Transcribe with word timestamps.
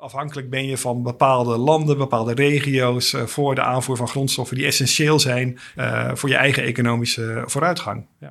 afhankelijk 0.00 0.50
ben 0.50 0.66
je 0.66 0.76
van 0.76 1.02
bepaalde 1.02 1.56
landen, 1.56 1.98
bepaalde 1.98 2.34
regio's 2.34 3.12
uh, 3.12 3.22
voor 3.22 3.54
de 3.54 3.62
aanvoer 3.62 3.96
van 3.96 4.08
grondstoffen 4.08 4.56
die 4.56 4.66
essentieel 4.66 5.18
zijn 5.18 5.58
uh, 5.76 6.10
voor 6.14 6.28
je 6.28 6.34
eigen 6.34 6.62
economische 6.62 7.42
vooruitgang. 7.46 8.06
Ja. 8.18 8.28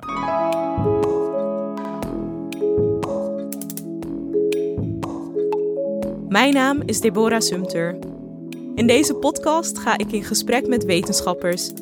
Mijn 6.28 6.54
naam 6.54 6.82
is 6.86 7.00
Deborah 7.00 7.40
Sumter. 7.40 7.98
In 8.74 8.86
deze 8.86 9.14
podcast 9.14 9.78
ga 9.78 9.98
ik 9.98 10.12
in 10.12 10.24
gesprek 10.24 10.66
met 10.66 10.84
wetenschappers. 10.84 11.72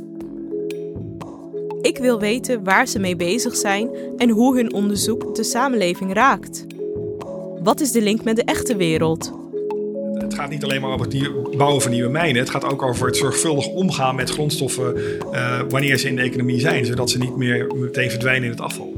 Ik 1.82 1.98
wil 1.98 2.20
weten 2.20 2.64
waar 2.64 2.86
ze 2.86 2.98
mee 2.98 3.16
bezig 3.16 3.56
zijn 3.56 3.90
en 4.16 4.30
hoe 4.30 4.56
hun 4.56 4.72
onderzoek 4.72 5.34
de 5.34 5.44
samenleving 5.44 6.12
raakt. 6.12 6.66
Wat 7.62 7.80
is 7.80 7.92
de 7.92 8.02
link 8.02 8.24
met 8.24 8.36
de 8.36 8.44
echte 8.44 8.76
wereld? 8.76 9.45
Het 10.26 10.34
gaat 10.34 10.50
niet 10.50 10.64
alleen 10.64 10.80
maar 10.80 10.90
over 10.90 11.06
het 11.06 11.56
bouwen 11.56 11.82
van 11.82 11.90
nieuwe 11.90 12.10
mijnen. 12.10 12.40
Het 12.40 12.50
gaat 12.50 12.64
ook 12.64 12.82
over 12.82 13.06
het 13.06 13.16
zorgvuldig 13.16 13.66
omgaan 13.66 14.14
met 14.14 14.30
grondstoffen 14.30 14.96
uh, 14.96 15.60
wanneer 15.68 15.96
ze 15.98 16.08
in 16.08 16.16
de 16.16 16.22
economie 16.22 16.60
zijn, 16.60 16.86
zodat 16.86 17.10
ze 17.10 17.18
niet 17.18 17.36
meer 17.36 17.66
meteen 17.74 18.10
verdwijnen 18.10 18.44
in 18.44 18.50
het 18.50 18.60
afval. 18.60 18.92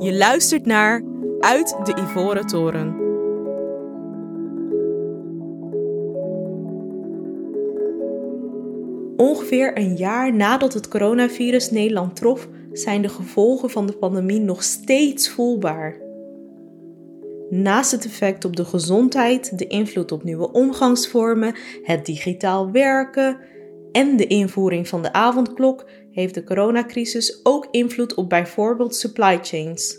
Je 0.00 0.14
luistert 0.14 0.66
naar 0.66 1.02
Uit 1.40 1.76
de 1.84 1.96
Ivoren 2.02 2.46
Toren. 2.46 3.04
Ongeveer 9.16 9.78
een 9.78 9.96
jaar 9.96 10.34
nadat 10.34 10.74
het 10.74 10.88
coronavirus 10.88 11.70
Nederland 11.70 12.16
trof, 12.16 12.48
zijn 12.72 13.02
de 13.02 13.08
gevolgen 13.08 13.70
van 13.70 13.86
de 13.86 13.92
pandemie 13.92 14.40
nog 14.40 14.62
steeds 14.62 15.28
voelbaar. 15.30 16.05
Naast 17.50 17.90
het 17.90 18.04
effect 18.04 18.44
op 18.44 18.56
de 18.56 18.64
gezondheid, 18.64 19.58
de 19.58 19.66
invloed 19.66 20.12
op 20.12 20.24
nieuwe 20.24 20.52
omgangsvormen, 20.52 21.54
het 21.82 22.06
digitaal 22.06 22.70
werken 22.70 23.38
en 23.92 24.16
de 24.16 24.26
invoering 24.26 24.88
van 24.88 25.02
de 25.02 25.12
avondklok, 25.12 25.88
heeft 26.10 26.34
de 26.34 26.44
coronacrisis 26.44 27.40
ook 27.42 27.68
invloed 27.70 28.14
op 28.14 28.28
bijvoorbeeld 28.28 28.96
supply 28.96 29.38
chains. 29.42 29.98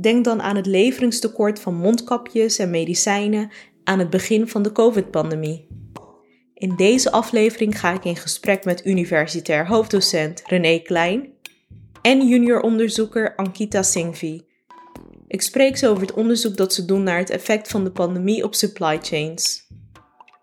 Denk 0.00 0.24
dan 0.24 0.42
aan 0.42 0.56
het 0.56 0.66
leveringstekort 0.66 1.60
van 1.60 1.74
mondkapjes 1.74 2.58
en 2.58 2.70
medicijnen 2.70 3.50
aan 3.84 3.98
het 3.98 4.10
begin 4.10 4.48
van 4.48 4.62
de 4.62 4.72
COVID-pandemie. 4.72 5.66
In 6.54 6.76
deze 6.76 7.12
aflevering 7.12 7.80
ga 7.80 7.92
ik 7.92 8.04
in 8.04 8.16
gesprek 8.16 8.64
met 8.64 8.86
universitair 8.86 9.66
hoofddocent 9.66 10.42
René 10.46 10.78
Klein 10.78 11.28
en 12.02 12.28
junior 12.28 12.60
onderzoeker 12.60 13.34
Ankita 13.36 13.82
Singhvi. 13.82 14.48
Ik 15.30 15.42
spreek 15.42 15.76
ze 15.76 15.88
over 15.88 16.02
het 16.02 16.12
onderzoek 16.12 16.56
dat 16.56 16.74
ze 16.74 16.84
doen 16.84 17.02
naar 17.02 17.18
het 17.18 17.30
effect 17.30 17.68
van 17.68 17.84
de 17.84 17.90
pandemie 17.90 18.44
op 18.44 18.54
supply 18.54 18.98
chains. 19.02 19.66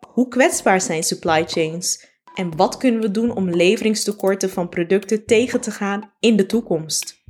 Hoe 0.08 0.28
kwetsbaar 0.28 0.82
zijn 0.82 1.04
supply 1.04 1.44
chains 1.48 2.08
en 2.36 2.56
wat 2.56 2.78
kunnen 2.78 3.02
we 3.02 3.12
doen 3.12 3.32
om 3.32 3.50
leveringstekorten 3.50 4.50
van 4.50 4.70
producten 4.70 5.26
tegen 5.26 5.62
te 5.62 5.72
gaan 5.72 6.12
in 6.20 6.36
de 6.36 6.46
toekomst? 6.46 7.24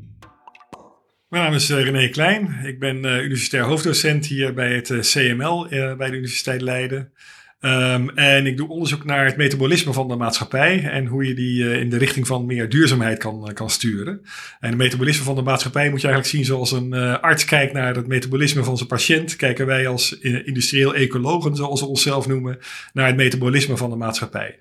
Mijn 1.28 1.44
naam 1.44 1.54
is 1.54 1.70
eh, 1.70 1.84
René 1.84 2.10
Klein. 2.10 2.60
Ik 2.64 2.80
ben 2.80 3.06
uh, 3.06 3.24
universitair 3.24 3.64
hoofddocent 3.64 4.26
hier 4.26 4.54
bij 4.54 4.76
het 4.76 4.90
uh, 4.90 5.00
CML 5.00 5.68
bij 5.70 6.10
de 6.10 6.16
Universiteit 6.16 6.62
Leiden. 6.62 7.12
Um, 7.60 8.10
en 8.10 8.46
ik 8.46 8.58
doe 8.58 8.70
onderzoek 8.70 9.06
naar 9.06 9.26
het 9.26 9.38
metabolisme 9.38 9.94
van 9.94 10.08
de 10.08 10.16
maatschappij 10.16 10.84
en 10.84 11.06
hoe 11.06 11.28
je 11.28 11.34
die 11.34 11.64
uh, 11.64 11.80
in 11.80 11.90
de 11.90 11.98
richting 11.98 12.28
van 12.28 12.46
meer 12.46 12.70
duurzaamheid 12.70 13.18
kan, 13.18 13.48
uh, 13.48 13.54
kan 13.54 13.70
sturen. 13.70 14.22
En 14.60 14.70
het 14.70 14.78
metabolisme 14.78 15.24
van 15.24 15.36
de 15.36 15.42
maatschappij 15.42 15.90
moet 15.90 16.02
je 16.02 16.08
eigenlijk 16.08 16.36
zien 16.36 16.46
zoals 16.46 16.72
een 16.72 16.94
uh, 16.94 17.20
arts 17.20 17.46
kijkt 17.46 17.74
naar 17.74 17.96
het 17.96 18.08
metabolisme 18.08 18.64
van 18.64 18.78
zijn 18.78 18.90
patiënt. 18.90 19.36
Kijken 19.36 19.66
wij 19.66 19.88
als 19.88 20.20
industrieel 20.20 20.96
ecologen, 20.96 21.56
zoals 21.56 21.82
we 21.82 21.88
onszelf 21.88 22.28
noemen, 22.28 22.60
naar 22.94 23.08
het 23.08 23.16
metabolisme 23.16 23.78
van 23.78 23.90
de 23.90 23.96
maatschappij. 23.96 24.58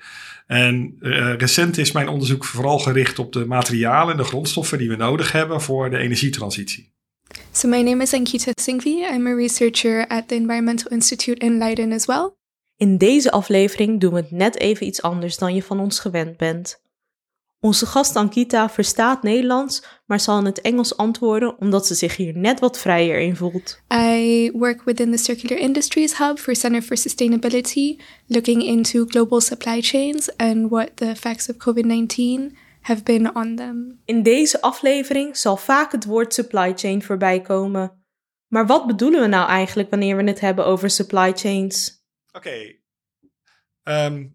En 0.47 0.97
recent 1.39 1.79
is 1.79 1.93
mijn 1.93 2.09
onderzoek 2.09 2.45
vooral 2.45 2.79
gericht 2.79 3.19
op 3.19 3.33
de 3.33 3.47
materialen 3.47 4.13
en 4.13 4.17
de 4.17 4.25
grondstoffen 4.25 4.79
die 4.79 4.89
we 4.89 4.97
nodig 4.97 5.33
hebben 5.33 5.61
voor 5.61 5.91
de 5.91 5.99
energietransitie. 5.99 6.93
So 7.53 7.69
my 7.69 7.83
name 7.83 8.03
is 8.03 8.13
Ankita 8.13 8.53
Singhvi. 8.61 9.07
I'm 9.15 9.27
a 9.27 9.35
researcher 9.35 10.07
at 10.07 10.29
the 10.29 10.35
Environmental 10.35 10.91
Institute 10.91 11.45
in 11.45 11.59
Leiden 11.59 11.93
as 11.93 12.05
well. 12.07 12.35
In 12.77 12.99
deze 12.99 13.31
aflevering 13.31 14.01
doen 14.01 14.13
we 14.13 14.21
het 14.21 14.31
net 14.31 14.59
even 14.59 14.87
iets 14.87 15.03
anders 15.03 15.39
dan 15.39 15.55
je 15.55 15.63
van 15.63 15.81
ons 15.81 15.99
gewend 15.99 16.37
bent. 16.37 16.85
Onze 17.61 17.87
gast 17.87 18.17
Ankita 18.17 18.71
verstaat 18.71 19.23
Nederlands, 19.23 19.85
maar 20.07 20.21
zal 20.21 20.39
in 20.39 20.45
het 20.45 20.61
Engels 20.61 20.97
antwoorden 20.97 21.59
omdat 21.59 21.87
ze 21.87 21.95
zich 21.95 22.17
hier 22.17 22.37
net 22.37 22.61
wat 22.61 22.79
vrijer 22.79 23.19
in 23.19 23.37
voelt. 23.37 23.81
I 23.95 24.51
work 24.53 24.83
within 24.85 25.11
the 25.11 25.17
Circular 25.17 25.59
Industries 25.59 26.19
Hub 26.19 26.39
for 26.39 26.55
Center 26.55 26.83
for 26.83 26.97
Sustainability, 26.97 27.97
looking 28.27 28.63
into 28.63 29.05
global 29.07 29.41
supply 29.41 29.83
chains 29.83 30.37
and 30.37 30.69
what 30.71 30.91
the 30.95 31.05
effects 31.07 31.49
of 31.49 31.57
COVID-19 31.57 32.57
have 32.81 33.03
been 33.03 33.37
on 33.37 33.55
them. 33.57 34.01
In 34.05 34.23
deze 34.23 34.61
aflevering 34.61 35.37
zal 35.37 35.57
vaak 35.57 35.93
het 35.93 36.05
woord 36.05 36.35
supply 36.35 36.73
chain 36.77 37.03
voorbij 37.03 37.41
komen. 37.41 38.05
Maar 38.47 38.67
wat 38.67 38.87
bedoelen 38.87 39.21
we 39.21 39.27
nou 39.27 39.49
eigenlijk 39.49 39.91
wanneer 39.91 40.17
we 40.17 40.23
het 40.23 40.41
hebben 40.41 40.67
over 40.67 40.91
supply 40.91 41.33
chains? 41.35 41.96
Oké. 42.37 42.49
Okay. 42.51 42.81
Um, 43.87 44.35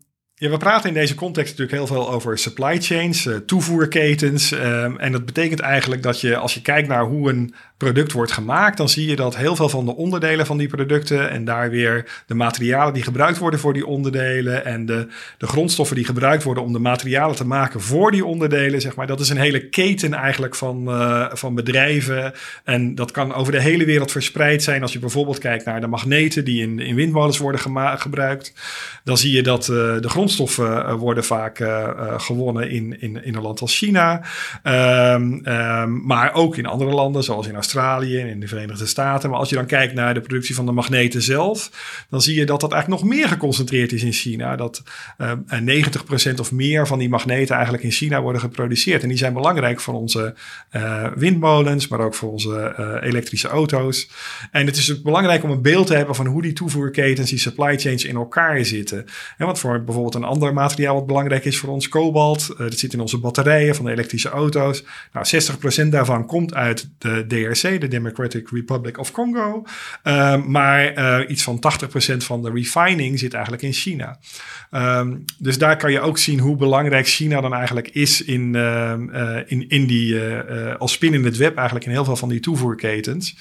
we 0.49 0.57
praten 0.57 0.89
in 0.89 0.95
deze 0.95 1.15
context 1.15 1.57
natuurlijk 1.57 1.77
heel 1.77 1.95
veel 1.95 2.11
over 2.11 2.37
supply 2.37 2.81
chains, 2.81 3.25
uh, 3.25 3.35
toevoerketens. 3.35 4.51
Um, 4.51 4.99
en 4.99 5.11
dat 5.11 5.25
betekent 5.25 5.59
eigenlijk 5.59 6.03
dat 6.03 6.21
je, 6.21 6.37
als 6.37 6.53
je 6.53 6.61
kijkt 6.61 6.87
naar 6.87 7.03
hoe 7.03 7.29
een 7.29 7.53
product 7.77 8.11
wordt 8.11 8.31
gemaakt, 8.31 8.77
dan 8.77 8.89
zie 8.89 9.09
je 9.09 9.15
dat 9.15 9.37
heel 9.37 9.55
veel 9.55 9.69
van 9.69 9.85
de 9.85 9.95
onderdelen 9.95 10.45
van 10.45 10.57
die 10.57 10.67
producten 10.67 11.29
en 11.29 11.45
daar 11.45 11.69
weer 11.69 12.23
de 12.27 12.33
materialen 12.33 12.93
die 12.93 13.03
gebruikt 13.03 13.37
worden 13.37 13.59
voor 13.59 13.73
die 13.73 13.85
onderdelen 13.85 14.65
en 14.65 14.85
de, 14.85 15.07
de 15.37 15.47
grondstoffen 15.47 15.95
die 15.95 16.05
gebruikt 16.05 16.43
worden 16.43 16.63
om 16.63 16.73
de 16.73 16.79
materialen 16.79 17.35
te 17.35 17.45
maken 17.45 17.81
voor 17.81 18.11
die 18.11 18.25
onderdelen, 18.25 18.81
zeg 18.81 18.95
maar, 18.95 19.07
dat 19.07 19.19
is 19.19 19.29
een 19.29 19.37
hele 19.37 19.69
keten 19.69 20.13
eigenlijk 20.13 20.55
van, 20.55 20.83
uh, 20.87 21.25
van 21.33 21.55
bedrijven. 21.55 22.33
En 22.63 22.95
dat 22.95 23.11
kan 23.11 23.33
over 23.33 23.51
de 23.51 23.61
hele 23.61 23.85
wereld 23.85 24.11
verspreid 24.11 24.63
zijn. 24.63 24.81
Als 24.81 24.93
je 24.93 24.99
bijvoorbeeld 24.99 25.37
kijkt 25.37 25.65
naar 25.65 25.81
de 25.81 25.87
magneten 25.87 26.45
die 26.45 26.61
in, 26.61 26.79
in 26.79 26.95
windmolens 26.95 27.37
worden 27.37 27.61
gebruikt, 27.99 28.53
dan 29.03 29.17
zie 29.17 29.35
je 29.35 29.43
dat 29.43 29.61
uh, 29.61 29.75
de 29.75 29.99
grondstoffen 29.99 30.29
grondstoffen 30.31 30.85
eh, 30.85 30.93
worden 30.93 31.23
vaak 31.23 31.59
eh, 31.59 31.83
eh, 31.83 32.19
gewonnen 32.19 32.69
in, 32.69 33.01
in, 33.01 33.23
in 33.23 33.35
een 33.35 33.41
land 33.41 33.61
als 33.61 33.77
China. 33.77 34.21
Um, 34.63 35.47
um, 35.47 36.05
maar 36.05 36.33
ook 36.33 36.57
in 36.57 36.65
andere 36.65 36.91
landen, 36.91 37.23
zoals 37.23 37.47
in 37.47 37.55
Australië 37.55 38.19
en 38.19 38.27
in 38.27 38.39
de 38.39 38.47
Verenigde 38.47 38.85
Staten. 38.85 39.29
Maar 39.29 39.39
als 39.39 39.49
je 39.49 39.55
dan 39.55 39.65
kijkt 39.65 39.93
naar 39.93 40.13
de 40.13 40.21
productie 40.21 40.55
van 40.55 40.65
de 40.65 40.71
magneten 40.71 41.21
zelf, 41.21 41.71
dan 42.09 42.21
zie 42.21 42.35
je 42.35 42.45
dat 42.45 42.61
dat 42.61 42.71
eigenlijk 42.71 43.01
nog 43.01 43.11
meer 43.11 43.27
geconcentreerd 43.27 43.91
is 43.91 44.03
in 44.03 44.11
China. 44.11 44.55
Dat 44.55 44.83
uh, 45.17 45.31
90% 46.31 46.39
of 46.39 46.51
meer 46.51 46.87
van 46.87 46.99
die 46.99 47.09
magneten 47.09 47.53
eigenlijk 47.55 47.83
in 47.83 47.91
China 47.91 48.21
worden 48.21 48.41
geproduceerd. 48.41 49.01
En 49.03 49.09
die 49.09 49.17
zijn 49.17 49.33
belangrijk 49.33 49.79
voor 49.79 49.93
onze 49.93 50.33
windmolens, 51.15 51.87
maar 51.87 51.99
ook 51.99 52.15
voor 52.15 52.31
onze 52.31 52.99
elektrische 53.03 53.47
auto's. 53.47 54.09
En 54.51 54.65
het 54.65 54.77
is 54.77 54.91
ook 54.91 55.03
belangrijk 55.03 55.43
om 55.43 55.51
een 55.51 55.61
beeld 55.61 55.87
te 55.87 55.95
hebben 55.95 56.15
van 56.15 56.25
hoe 56.25 56.41
die 56.41 56.53
toevoerketens, 56.53 57.29
die 57.29 57.39
supply 57.39 57.79
chains 57.79 58.05
in 58.05 58.15
elkaar 58.15 58.65
zitten. 58.65 59.05
En 59.37 59.45
wat 59.45 59.59
voor 59.59 59.83
bijvoorbeeld 59.83 60.15
een 60.15 60.20
een 60.21 60.27
ander 60.27 60.53
materiaal 60.53 60.95
wat 60.95 61.05
belangrijk 61.05 61.45
is 61.45 61.57
voor 61.57 61.69
ons, 61.69 61.89
kobalt. 61.89 62.47
Uh, 62.51 62.57
dat 62.57 62.79
zit 62.79 62.93
in 62.93 62.99
onze 62.99 63.17
batterijen 63.17 63.75
van 63.75 63.85
de 63.85 63.91
elektrische 63.91 64.29
auto's. 64.29 64.83
Nou, 65.13 65.25
60% 65.85 65.89
daarvan 65.89 66.25
komt 66.25 66.53
uit 66.53 66.89
de 66.97 67.25
DRC, 67.27 67.81
de 67.81 67.87
Democratic 67.87 68.49
Republic 68.49 68.97
of 68.97 69.11
Congo. 69.11 69.63
Uh, 70.03 70.43
maar 70.45 70.97
uh, 70.97 71.29
iets 71.29 71.43
van 71.43 71.63
80% 72.13 72.17
van 72.17 72.41
de 72.41 72.51
refining 72.51 73.19
zit 73.19 73.33
eigenlijk 73.33 73.63
in 73.63 73.73
China. 73.73 74.19
Um, 74.71 75.25
dus 75.37 75.57
daar 75.57 75.77
kan 75.77 75.91
je 75.91 75.99
ook 75.99 76.17
zien 76.17 76.39
hoe 76.39 76.55
belangrijk 76.55 77.07
China 77.07 77.41
dan 77.41 77.53
eigenlijk 77.53 77.89
is 77.89 78.23
in, 78.23 78.55
in, 79.45 79.69
in 79.69 79.85
die, 79.85 80.19
als 80.77 80.91
spin 80.91 81.13
in 81.13 81.23
het 81.23 81.37
web 81.37 81.55
eigenlijk 81.55 81.85
in 81.85 81.91
heel 81.91 82.05
veel 82.05 82.15
van 82.15 82.29
die 82.29 82.39
toevoerketens. 82.39 83.35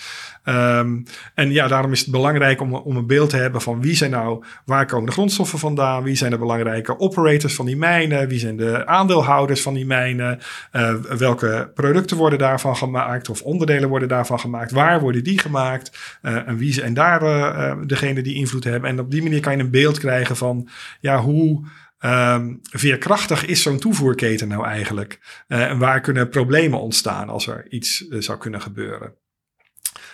Um, 0.44 1.04
en 1.34 1.52
ja, 1.52 1.68
daarom 1.68 1.92
is 1.92 2.00
het 2.00 2.10
belangrijk 2.10 2.60
om, 2.60 2.74
om 2.74 2.96
een 2.96 3.06
beeld 3.06 3.30
te 3.30 3.36
hebben 3.36 3.60
van 3.60 3.80
wie 3.80 3.94
zijn 3.94 4.10
nou, 4.10 4.44
waar 4.64 4.86
komen 4.86 5.06
de 5.06 5.12
grondstoffen 5.12 5.58
vandaan, 5.58 6.02
wie 6.02 6.14
zijn 6.14 6.30
de 6.30 6.38
belangrijke 6.38 6.59
operators 6.98 7.54
van 7.54 7.66
die 7.66 7.76
mijnen, 7.76 8.28
wie 8.28 8.38
zijn 8.38 8.56
de 8.56 8.86
aandeelhouders 8.86 9.62
van 9.62 9.74
die 9.74 9.86
mijnen, 9.86 10.38
uh, 10.72 10.94
welke 10.94 11.70
producten 11.74 12.16
worden 12.16 12.38
daarvan 12.38 12.76
gemaakt 12.76 13.28
of 13.28 13.42
onderdelen 13.42 13.88
worden 13.88 14.08
daarvan 14.08 14.40
gemaakt, 14.40 14.70
waar 14.70 15.00
worden 15.00 15.24
die 15.24 15.38
gemaakt 15.38 16.18
uh, 16.22 16.48
en 16.48 16.56
wie 16.56 16.72
zijn 16.72 16.94
daar 16.94 17.22
uh, 17.22 17.86
degene 17.86 18.22
die 18.22 18.34
invloed 18.34 18.64
hebben. 18.64 18.90
En 18.90 19.00
op 19.00 19.10
die 19.10 19.22
manier 19.22 19.40
kan 19.40 19.56
je 19.56 19.62
een 19.62 19.70
beeld 19.70 19.98
krijgen 19.98 20.36
van 20.36 20.68
ja, 21.00 21.20
hoe. 21.20 21.64
Um, 22.04 22.60
veerkrachtig 22.62 23.46
is 23.46 23.62
zo'n 23.62 23.78
toevoerketen 23.78 24.48
nou 24.48 24.66
eigenlijk? 24.66 25.42
En 25.48 25.78
waar 25.78 26.00
kunnen 26.00 26.28
problemen 26.28 26.80
ontstaan 26.80 27.28
als 27.28 27.46
er 27.46 27.66
iets 27.68 28.06
zou 28.08 28.38
kunnen 28.38 28.60
gebeuren? 28.60 29.14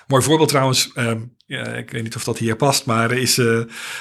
Mooi 0.06 0.22
voorbeeld 0.22 0.48
trouwens. 0.48 0.92
Um, 0.96 1.36
ja, 1.46 1.66
ik 1.66 1.90
weet 1.90 2.02
niet 2.02 2.16
of 2.16 2.24
dat 2.24 2.38
hier 2.38 2.56
past, 2.56 2.86
maar 2.86 3.12
is 3.12 3.38
uh, 3.38 3.60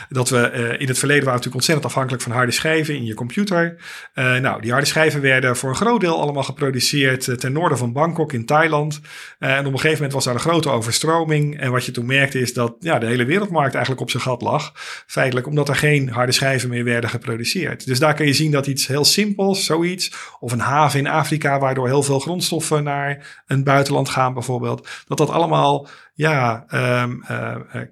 dat 0.10 0.30
we 0.30 0.52
uh, 0.54 0.82
in 0.82 0.88
het 0.88 0.98
verleden 0.98 1.24
waren 1.24 1.40
natuurlijk 1.40 1.56
ontzettend 1.56 1.86
afhankelijk 1.86 2.24
van 2.24 2.32
harde 2.32 2.52
schijven 2.52 2.96
in 2.96 3.06
je 3.06 3.14
computer. 3.14 3.76
Uh, 4.16 4.36
nou, 4.38 4.62
die 4.62 4.72
harde 4.72 4.86
schijven 4.88 5.22
werden 5.22 5.56
voor 5.56 5.70
een 5.70 5.76
groot 5.76 6.02
deel 6.02 6.22
allemaal 6.22 6.44
geproduceerd 6.44 7.40
ten 7.40 7.52
noorden 7.52 7.78
van 7.78 7.94
Bangkok 7.94 8.34
in 8.34 8.46
Thailand. 8.46 9.02
en 9.40 9.60
op 9.60 9.74
een 9.74 9.80
gegeven 9.80 9.94
moment 9.94 10.14
was 10.14 10.24
daar 10.24 10.34
een 10.34 10.40
grote 10.40 10.70
overstroming. 10.70 11.60
En 11.60 11.72
wat 11.72 11.86
je 11.86 11.92
toen 11.92 12.06
merkte 12.06 12.40
is 12.40 12.54
dat 12.54 12.76
ja, 12.80 13.00
de 13.00 13.06
hele 13.06 13.26
wereldmarkt 13.26 13.74
eigenlijk 13.74 14.04
op 14.04 14.10
zijn 14.10 14.24
gat 14.24 14.42
lag. 14.42 14.72
Feitelijk 15.08 15.48
omdat 15.48 15.70
er 15.70 15.76
geen 15.76 16.10
harde 16.10 16.32
schijven 16.32 16.70
meer 16.70 16.84
werden 16.84 17.10
geproduceerd. 17.10 17.86
Dus 17.86 18.00
daar 18.00 18.14
kun 18.14 18.26
je 18.26 18.34
zien 18.34 18.52
dat 18.52 18.68
iets 18.68 18.88
heel 18.88 19.06
simpels, 19.06 19.66
zoiets, 19.66 20.14
of 20.40 20.52
een 20.52 20.60
haven 20.60 21.00
in 21.00 21.08
Afrika 21.08 21.60
waardoor 21.60 21.88
heel 21.88 22.04
veel 22.04 22.20
grondstoffen 22.20 22.84
naar 22.84 23.44
een 23.48 23.64
buitenland 23.64 24.10
gaan 24.10 24.34
bijvoorbeeld, 24.34 24.88
dat 25.08 25.18
dat 25.18 25.30
allemaal 25.30 25.88
ja, 26.16 26.66
um, 27.04 27.24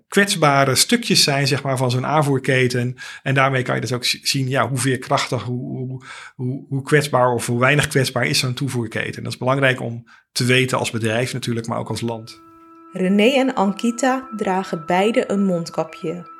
kwetsbare 0.07 0.75
stukjes 0.75 1.23
zijn 1.23 1.47
zeg 1.47 1.63
maar, 1.63 1.77
van 1.77 1.91
zo'n 1.91 2.05
aanvoerketen. 2.05 2.95
En 3.23 3.33
daarmee 3.33 3.61
kan 3.61 3.75
je 3.75 3.81
dus 3.81 3.93
ook 3.93 4.05
zien 4.05 4.49
ja, 4.49 4.69
hoe 4.69 4.77
veerkrachtig, 4.77 5.43
hoe, 5.43 6.03
hoe, 6.35 6.65
hoe 6.69 6.83
kwetsbaar 6.83 7.33
of 7.33 7.45
hoe 7.45 7.59
weinig 7.59 7.87
kwetsbaar 7.87 8.25
is 8.25 8.39
zo'n 8.39 8.53
toevoerketen. 8.53 9.23
Dat 9.23 9.31
is 9.31 9.37
belangrijk 9.37 9.81
om 9.81 10.03
te 10.31 10.45
weten 10.45 10.77
als 10.77 10.91
bedrijf 10.91 11.33
natuurlijk, 11.33 11.67
maar 11.67 11.79
ook 11.79 11.89
als 11.89 12.01
land. 12.01 12.41
René 12.91 13.29
en 13.29 13.53
Ankita 13.55 14.29
dragen 14.35 14.83
beide 14.85 15.31
een 15.31 15.45
mondkapje. 15.45 16.31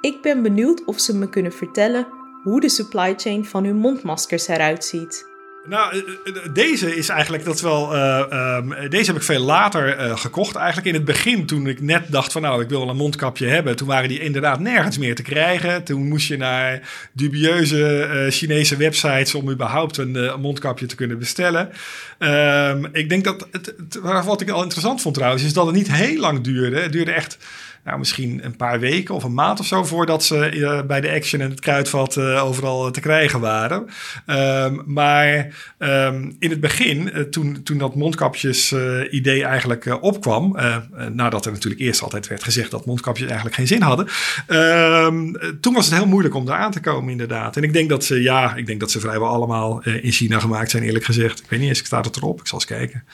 Ik 0.00 0.22
ben 0.22 0.42
benieuwd 0.42 0.84
of 0.84 1.00
ze 1.00 1.16
me 1.16 1.28
kunnen 1.28 1.52
vertellen 1.52 2.06
hoe 2.42 2.60
de 2.60 2.68
supply 2.68 3.14
chain 3.16 3.44
van 3.44 3.64
hun 3.64 3.76
mondmaskers 3.76 4.48
eruit 4.48 4.84
ziet. 4.84 5.35
Nou, 5.68 5.92
eh, 5.92 5.98
eh, 5.98 6.52
deze 6.52 6.96
is 6.96 7.08
eigenlijk 7.08 7.44
dat 7.44 7.60
wel. 7.60 7.94
Uh, 7.94 8.56
um, 8.56 8.88
deze 8.88 9.06
heb 9.06 9.16
ik 9.16 9.26
veel 9.26 9.40
later 9.40 10.18
gekocht. 10.18 10.56
Eigenlijk 10.56 10.86
in 10.86 10.94
het 10.94 11.04
begin, 11.04 11.46
toen 11.46 11.66
ik 11.66 11.80
net 11.80 12.02
dacht 12.10 12.32
van 12.32 12.42
nou, 12.42 12.62
ik 12.62 12.68
wil 12.68 12.80
wel 12.80 12.88
een 12.88 12.96
mondkapje 12.96 13.46
hebben. 13.46 13.76
Toen 13.76 13.86
waren 13.86 14.08
die 14.08 14.20
inderdaad 14.20 14.60
nergens 14.60 14.98
meer 14.98 15.14
te 15.14 15.22
krijgen. 15.22 15.84
Toen 15.84 16.08
moest 16.08 16.28
je 16.28 16.36
naar 16.36 16.80
dubieuze 17.12 18.26
Chinese 18.30 18.76
websites 18.76 19.34
om 19.34 19.50
überhaupt 19.50 19.96
een, 19.96 20.40
mondkapje 20.40 20.86
te 20.86 20.94
kunnen 20.94 21.18
bestellen. 21.18 21.70
Um, 22.18 22.88
ik 22.92 23.08
denk 23.08 23.24
dat 23.24 23.48
het, 23.50 23.74
wat 24.02 24.40
ik 24.40 24.50
al 24.50 24.62
interessant 24.62 25.02
vond 25.02 25.14
trouwens, 25.14 25.44
is 25.44 25.52
dat 25.52 25.66
het 25.66 25.74
niet 25.74 25.92
heel 25.92 26.20
lang 26.20 26.40
duurde. 26.40 26.80
Het 26.80 26.92
duurde 26.92 27.12
echt 27.12 27.38
nou, 27.86 27.98
misschien 27.98 28.44
een 28.44 28.56
paar 28.56 28.80
weken 28.80 29.14
of 29.14 29.24
een 29.24 29.34
maand 29.34 29.60
of 29.60 29.66
zo 29.66 29.84
voordat 29.84 30.24
ze 30.24 30.52
uh, 30.52 30.82
bij 30.82 31.00
de 31.00 31.10
Action 31.10 31.40
en 31.40 31.50
het 31.50 31.60
Kruidvat 31.60 32.16
uh, 32.16 32.44
overal 32.44 32.90
te 32.90 33.00
krijgen 33.00 33.40
waren. 33.40 33.86
Um, 34.26 34.82
maar 34.86 35.54
um, 35.78 36.36
in 36.38 36.50
het 36.50 36.60
begin, 36.60 37.26
toen, 37.30 37.62
toen 37.62 37.78
dat 37.78 37.94
mondkapjes-idee 37.94 39.44
eigenlijk 39.44 40.02
opkwam, 40.02 40.56
nadat 41.12 41.46
er 41.46 41.52
natuurlijk 41.52 41.82
eerst 41.82 42.02
altijd 42.02 42.28
werd 42.28 42.42
gezegd 42.42 42.70
dat 42.70 42.86
mondkapjes 42.86 43.26
eigenlijk 43.26 43.56
geen 43.56 43.66
zin 43.66 43.82
hadden, 43.82 44.06
um, 44.48 45.36
toen 45.60 45.74
was 45.74 45.86
het 45.86 45.94
heel 45.94 46.06
moeilijk 46.06 46.34
om 46.34 46.44
daar 46.44 46.58
aan 46.58 46.70
te 46.70 46.80
komen, 46.80 47.10
inderdaad. 47.10 47.56
En 47.56 47.62
ik 47.62 47.72
denk 47.72 47.88
dat 47.88 48.04
ze, 48.04 48.22
ja, 48.22 48.54
ik 48.54 48.66
denk 48.66 48.80
dat 48.80 48.90
ze 48.90 49.00
vrijwel 49.00 49.28
allemaal 49.28 49.82
in 49.82 50.12
China 50.12 50.40
gemaakt 50.40 50.70
zijn, 50.70 50.82
eerlijk 50.82 51.04
gezegd. 51.04 51.38
Ik 51.38 51.50
weet 51.50 51.60
niet 51.60 51.68
eens, 51.68 51.80
ik 51.80 51.86
sta 51.86 52.00
het 52.00 52.16
erop, 52.16 52.40
ik 52.40 52.46
zal 52.46 52.58
eens 52.58 52.66
kijken. 52.66 53.04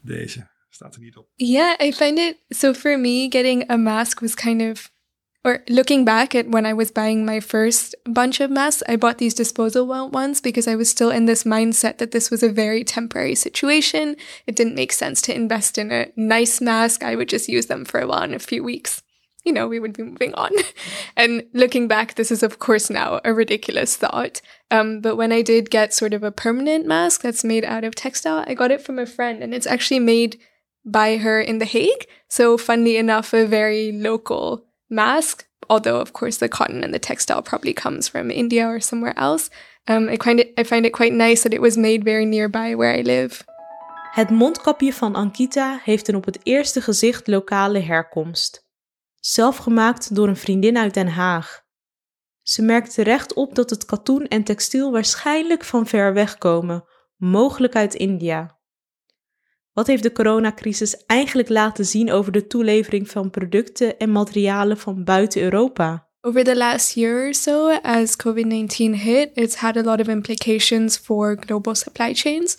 Deze. 0.00 0.46
Er 0.80 1.00
niet 1.00 1.16
op. 1.16 1.28
Yeah, 1.36 1.76
I 1.80 1.92
find 1.92 2.18
it 2.18 2.36
so 2.50 2.74
for 2.74 2.98
me 2.98 3.28
getting 3.28 3.70
a 3.70 3.76
mask 3.76 4.20
was 4.20 4.34
kind 4.34 4.62
of 4.62 4.90
or 5.42 5.64
looking 5.68 6.04
back 6.04 6.34
at 6.34 6.48
when 6.48 6.66
I 6.66 6.74
was 6.74 6.90
buying 6.90 7.24
my 7.24 7.40
first 7.40 7.94
bunch 8.04 8.40
of 8.40 8.50
masks, 8.50 8.82
I 8.86 8.96
bought 8.96 9.18
these 9.18 9.32
disposable 9.32 10.10
ones 10.10 10.40
because 10.40 10.68
I 10.68 10.76
was 10.76 10.90
still 10.90 11.10
in 11.10 11.24
this 11.24 11.44
mindset 11.44 11.96
that 11.96 12.10
this 12.10 12.30
was 12.30 12.42
a 12.42 12.50
very 12.50 12.84
temporary 12.84 13.34
situation. 13.34 14.16
It 14.46 14.54
didn't 14.54 14.74
make 14.74 14.92
sense 14.92 15.22
to 15.22 15.34
invest 15.34 15.78
in 15.78 15.90
a 15.92 16.12
nice 16.14 16.60
mask. 16.60 17.02
I 17.02 17.16
would 17.16 17.28
just 17.30 17.48
use 17.48 17.66
them 17.66 17.86
for 17.86 18.00
a 18.00 18.06
while 18.06 18.22
in 18.22 18.34
a 18.34 18.38
few 18.38 18.62
weeks. 18.62 19.02
You 19.42 19.54
know, 19.54 19.66
we 19.66 19.80
would 19.80 19.94
be 19.94 20.02
moving 20.02 20.34
on. 20.34 20.50
and 21.16 21.44
looking 21.54 21.88
back, 21.88 22.16
this 22.16 22.30
is 22.30 22.42
of 22.42 22.58
course 22.58 22.90
now 22.90 23.22
a 23.24 23.32
ridiculous 23.32 23.96
thought. 23.96 24.42
Um, 24.70 25.00
but 25.00 25.16
when 25.16 25.32
I 25.32 25.40
did 25.40 25.70
get 25.70 25.94
sort 25.94 26.12
of 26.12 26.22
a 26.22 26.30
permanent 26.30 26.84
mask 26.84 27.22
that's 27.22 27.44
made 27.44 27.64
out 27.64 27.84
of 27.84 27.94
textile, 27.94 28.44
I 28.46 28.52
got 28.52 28.70
it 28.70 28.82
from 28.82 28.98
a 28.98 29.06
friend 29.06 29.42
and 29.42 29.54
it's 29.54 29.66
actually 29.66 30.00
made 30.00 30.38
by 30.84 31.18
her 31.18 31.40
in 31.40 31.58
The 31.58 31.66
Hague. 31.66 32.06
So, 32.28 32.56
funnily 32.56 32.96
enough, 32.96 33.32
a 33.32 33.46
very 33.46 33.92
local 33.92 34.64
mask, 34.88 35.46
although, 35.68 36.00
of 36.00 36.12
course, 36.12 36.38
the 36.38 36.48
cotton 36.48 36.82
and 36.82 36.92
the 36.92 36.98
textile 36.98 37.42
probably 37.42 37.72
comes 37.72 38.08
from 38.08 38.30
India 38.30 38.66
or 38.66 38.80
somewhere 38.80 39.18
else. 39.18 39.50
Um, 39.88 40.08
I, 40.08 40.16
find 40.16 40.40
it, 40.40 40.52
I 40.58 40.64
find 40.64 40.84
it 40.84 40.92
quite 40.92 41.12
nice 41.12 41.42
that 41.42 41.54
it 41.54 41.60
was 41.60 41.76
made 41.76 42.04
very 42.04 42.24
nearby 42.24 42.74
where 42.74 42.98
I 42.98 43.02
live. 43.02 43.44
Het 44.10 44.30
mondkapje 44.30 44.92
van 44.92 45.14
Ankita 45.14 45.80
heeft 45.82 46.08
een 46.08 46.14
op 46.14 46.24
het 46.24 46.38
eerste 46.42 46.80
gezicht 46.80 47.26
lokale 47.26 47.80
herkomst. 47.80 48.68
Zelf 49.20 49.56
gemaakt 49.56 50.14
door 50.14 50.28
een 50.28 50.36
vriendin 50.36 50.78
uit 50.78 50.94
Den 50.94 51.08
Haag. 51.08 51.62
Ze 52.42 52.62
merkt 52.62 52.94
terecht 52.94 53.34
op 53.34 53.54
dat 53.54 53.70
het 53.70 53.84
katoen 53.84 54.28
en 54.28 54.44
textiel 54.44 54.92
waarschijnlijk 54.92 55.64
van 55.64 55.86
ver 55.86 56.14
weg 56.14 56.38
komen, 56.38 56.84
mogelijk 57.16 57.76
uit 57.76 57.94
India. 57.94 58.59
Wat 59.80 59.88
heeft 59.88 60.02
de 60.02 60.12
coronacrisis 60.12 61.06
eigenlijk 61.06 61.48
laten 61.48 61.84
zien 61.84 62.12
over 62.12 62.32
de 62.32 62.46
toelevering 62.46 63.10
van 63.10 63.30
producten 63.30 63.98
en 63.98 64.12
materialen 64.12 64.78
van 64.78 65.04
buiten 65.04 65.42
Europa? 65.42 66.06
Over 66.20 66.44
the 66.44 66.56
last 66.56 66.94
year 66.94 67.26
or 67.26 67.34
so, 67.34 67.68
as 67.82 68.16
COVID 68.16 68.46
19 68.46 68.94
hit, 68.94 69.30
it's 69.34 69.54
had 69.54 69.76
a 69.76 69.82
lot 69.82 70.00
of 70.00 70.08
implications 70.08 70.96
for 70.96 71.36
global 71.46 71.74
supply 71.74 72.14
chains. 72.14 72.58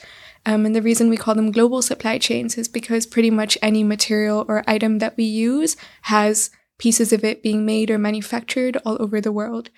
Um, 0.50 0.66
and 0.66 0.74
the 0.74 0.82
reason 0.82 1.10
we 1.10 1.18
call 1.18 1.36
them 1.36 1.52
global 1.52 1.82
supply 1.82 2.18
chains 2.18 2.58
is 2.58 2.70
because 2.70 3.10
pretty 3.10 3.32
much 3.32 3.58
any 3.62 3.84
material 3.84 4.46
or 4.48 4.64
item 4.76 4.98
that 4.98 5.14
we 5.16 5.24
use 5.24 5.76
has 6.02 6.50
pieces 6.78 7.14
of 7.14 7.24
it 7.24 7.42
being 7.42 7.66
made 7.66 7.94
or 7.94 8.00
manufactured 8.00 8.78
all 8.84 8.98
over 9.00 9.22
the 9.22 9.32
world. 9.32 9.70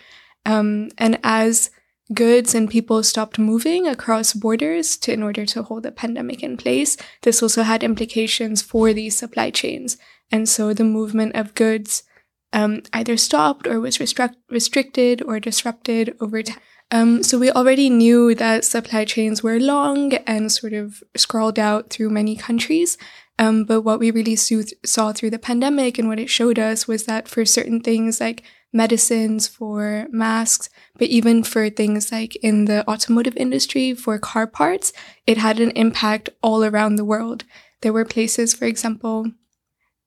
Um, 0.45 0.87
and 0.95 1.17
as 1.21 1.69
goods 2.11 2.55
and 2.55 2.69
people 2.69 3.03
stopped 3.03 3.39
moving 3.39 3.87
across 3.87 4.33
borders 4.33 4.97
to, 4.97 5.13
in 5.13 5.23
order 5.23 5.45
to 5.45 5.63
hold 5.63 5.83
the 5.83 5.91
pandemic 5.91 6.43
in 6.43 6.57
place, 6.57 6.97
this 7.21 7.41
also 7.41 7.63
had 7.63 7.83
implications 7.83 8.61
for 8.61 8.93
these 8.93 9.17
supply 9.17 9.49
chains. 9.51 9.97
And 10.31 10.49
so 10.49 10.73
the 10.73 10.83
movement 10.83 11.35
of 11.35 11.55
goods 11.55 12.03
um, 12.51 12.81
either 12.91 13.17
stopped 13.17 13.67
or 13.67 13.79
was 13.79 13.97
restric- 13.97 14.35
restricted 14.49 15.21
or 15.21 15.39
disrupted 15.39 16.15
over 16.19 16.43
time. 16.43 16.59
Um, 16.91 17.23
so 17.23 17.39
we 17.39 17.49
already 17.49 17.89
knew 17.89 18.35
that 18.35 18.65
supply 18.65 19.05
chains 19.05 19.41
were 19.41 19.59
long 19.59 20.13
and 20.27 20.51
sort 20.51 20.73
of 20.73 21.01
scrawled 21.15 21.57
out 21.57 21.89
through 21.89 22.11
many 22.11 22.35
countries. 22.35 22.97
Um, 23.39 23.63
but 23.63 23.81
what 23.81 23.99
we 23.99 24.11
really 24.11 24.35
saw 24.35 25.11
through 25.11 25.31
the 25.31 25.39
pandemic 25.39 25.97
and 25.97 26.07
what 26.07 26.19
it 26.19 26.29
showed 26.29 26.59
us 26.59 26.87
was 26.87 27.05
that 27.05 27.27
for 27.27 27.45
certain 27.45 27.81
things 27.81 28.21
like 28.21 28.43
medicines, 28.73 29.47
for 29.47 30.07
masks, 30.11 30.69
but 30.97 31.07
even 31.07 31.43
for 31.43 31.69
things 31.69 32.11
like 32.11 32.35
in 32.37 32.65
the 32.65 32.87
automotive 32.89 33.37
industry, 33.37 33.93
for 33.93 34.17
car 34.19 34.47
parts, 34.47 34.91
it 35.25 35.37
had 35.37 35.59
an 35.59 35.71
impact 35.71 36.29
all 36.41 36.63
around 36.63 36.95
the 36.95 37.05
world. 37.05 37.43
There 37.81 37.93
were 37.93 38.05
places, 38.05 38.53
for 38.53 38.65
example, 38.65 39.31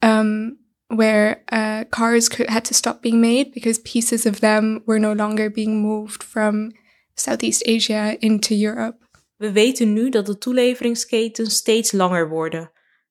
um, 0.02 0.58
where 0.88 1.42
uh, 1.52 1.84
cars 1.90 2.28
could, 2.28 2.50
had 2.50 2.64
to 2.66 2.74
stop 2.74 3.02
being 3.02 3.20
made 3.20 3.52
because 3.52 3.78
pieces 3.78 4.26
of 4.26 4.40
them 4.40 4.82
were 4.86 4.98
no 4.98 5.12
longer 5.12 5.48
being 5.50 5.80
moved 5.80 6.22
from 6.22 6.72
Southeast 7.14 7.62
Asia 7.66 8.16
into 8.20 8.54
Europe. 8.54 8.98
We 9.38 9.52
weten 9.52 9.92
nu 9.92 10.10
dat 10.10 10.26
de 10.26 10.38
toeleveringsketens 10.38 11.54
steeds 11.54 11.92
langer 11.92 12.28
worden 12.28 12.70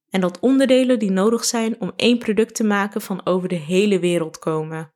en 0.09 0.21
dat 0.21 0.39
onderdelen 0.39 0.99
die 0.99 1.11
nodig 1.11 1.45
zijn 1.45 1.81
om 1.81 1.91
één 1.95 2.17
product 2.17 2.55
te 2.55 2.63
maken 2.63 3.01
van 3.01 3.25
over 3.25 3.47
de 3.47 3.55
hele 3.55 3.99
wereld 3.99 4.39
komen. 4.39 4.93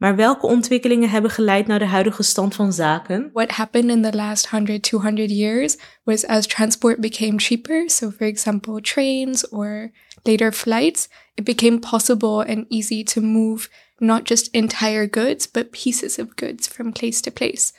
Maar 0.00 0.16
welke 0.16 0.46
ontwikkelingen 0.46 1.10
hebben 1.10 1.30
geleid 1.30 1.66
naar 1.66 1.78
de 1.78 1.84
huidige 1.84 2.22
stand 2.22 2.54
van 2.54 2.72
zaken? 2.72 3.30
What 3.32 3.50
happened 3.50 3.90
in 3.90 4.02
the 4.02 4.16
last 4.16 4.48
100, 4.48 4.82
200 4.82 5.30
years 5.30 5.76
was 6.04 6.26
as 6.26 6.46
transport 6.46 7.00
became 7.00 7.38
cheaper, 7.38 7.90
so 7.90 8.10
for 8.10 8.26
example, 8.26 8.80
trains 8.80 9.48
or 9.48 9.90
later 10.22 10.52
flights, 10.52 11.08
it 11.34 11.44
became 11.44 11.78
possible 11.78 12.44
and 12.44 12.64
easy 12.68 13.02
to 13.02 13.20
move 13.20 13.68
not 13.98 14.28
just 14.28 14.54
entire 14.54 15.06
goods, 15.06 15.46
but 15.46 15.70
pieces 15.70 16.18
of 16.18 16.34
goods 16.34 16.66
from 16.66 16.92
place 16.92 17.20
to 17.20 17.30
place. 17.30 17.72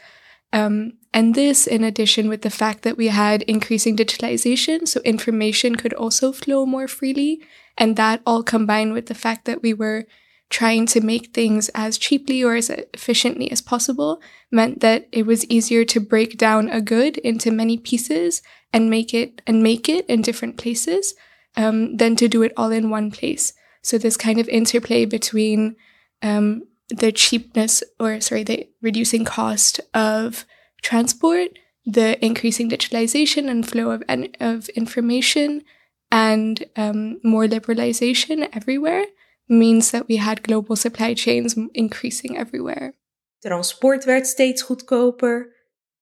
Um, 0.54 0.94
and 1.12 1.34
this, 1.34 1.66
in 1.68 1.84
addition 1.84 2.30
with 2.30 2.42
the 2.42 2.50
fact 2.50 2.84
that 2.84 2.98
we 2.98 3.08
had 3.08 3.42
increasing 3.44 3.98
digitalization, 3.98 4.88
so 4.88 5.00
information 5.04 5.76
could 5.76 5.94
also 5.94 6.32
flow 6.32 6.66
more 6.66 6.88
freely. 6.88 7.42
And 7.78 7.96
that 7.96 8.22
all 8.26 8.44
combined 8.44 8.94
with 8.94 9.06
the 9.06 9.16
fact 9.16 9.46
that 9.46 9.64
we 9.64 9.74
were 9.74 10.06
trying 10.52 10.86
to 10.86 11.02
make 11.02 11.34
things 11.34 11.70
as 11.70 11.98
cheaply 11.98 12.44
or 12.44 12.56
as 12.56 12.70
efficiently 12.70 13.50
as 13.50 13.62
possible 13.62 14.22
meant 14.52 14.82
that 14.82 15.08
it 15.12 15.26
was 15.26 15.46
easier 15.46 15.86
to 15.86 16.00
break 16.00 16.38
down 16.38 16.70
a 16.70 16.82
good 16.82 17.18
into 17.20 17.50
many 17.50 17.78
pieces 17.78 18.42
and 18.74 18.90
make 18.90 19.14
it 19.14 19.42
and 19.48 19.64
make 19.64 19.88
it 19.88 20.06
in 20.08 20.22
different 20.22 20.58
places 20.58 21.16
um, 21.56 21.96
than 21.96 22.16
to 22.18 22.28
do 22.28 22.44
it 22.44 22.52
all 22.58 22.70
in 22.70 22.90
one 22.90 23.10
place. 23.10 23.54
So 23.82 23.98
this 23.98 24.18
kind 24.18 24.40
of 24.40 24.50
interplay 24.50 25.06
between 25.06 25.78
um, 26.22 26.64
the 26.90 27.14
cheapness 27.14 27.82
or 27.98 28.20
sorry, 28.20 28.44
the 28.44 28.68
reducing 28.82 29.24
cost 29.24 29.80
of 29.94 30.46
transport, 30.82 31.58
the 31.86 32.24
increasing 32.24 32.70
digitalization 32.70 33.50
and 33.50 33.68
flow 33.68 33.92
of 33.92 34.04
of 34.42 34.68
information, 34.70 35.64
and 36.12 36.66
um, 36.76 37.22
more 37.24 37.46
liberalization 37.46 38.50
everywhere 38.52 39.06
means 39.46 39.90
that 39.90 40.04
we 40.08 40.20
had 40.20 40.40
global 40.42 40.76
supply 40.76 41.16
chains 41.16 41.56
increasing 41.72 42.38
everywhere. 42.38 43.00
Transport 43.40 44.04
werd 44.04 44.28
steeds 44.28 44.62
goedkoper. 44.62 45.56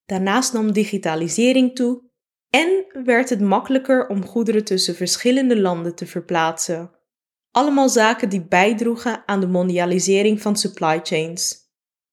Daarnaast 0.06 0.54
nam 0.54 0.72
digitalisering 0.72 1.76
toe 1.76 2.04
en 2.50 2.86
werd 3.04 3.30
het 3.30 3.42
makkelijker 3.42 4.08
om 4.08 4.26
goederen 4.26 4.64
tussen 4.64 4.96
verschillende 4.96 5.62
landen 5.62 5.96
te 5.96 6.06
verplaatsen. 6.06 6.92
Allemaal 7.52 7.90
zaken 7.90 8.30
die 8.30 8.48
bijdroegen 8.48 9.24
aan 9.26 9.40
de 9.40 9.48
mondialisering 9.48 10.42
van 10.42 10.56
supply 10.56 11.00
chains. 11.04 11.68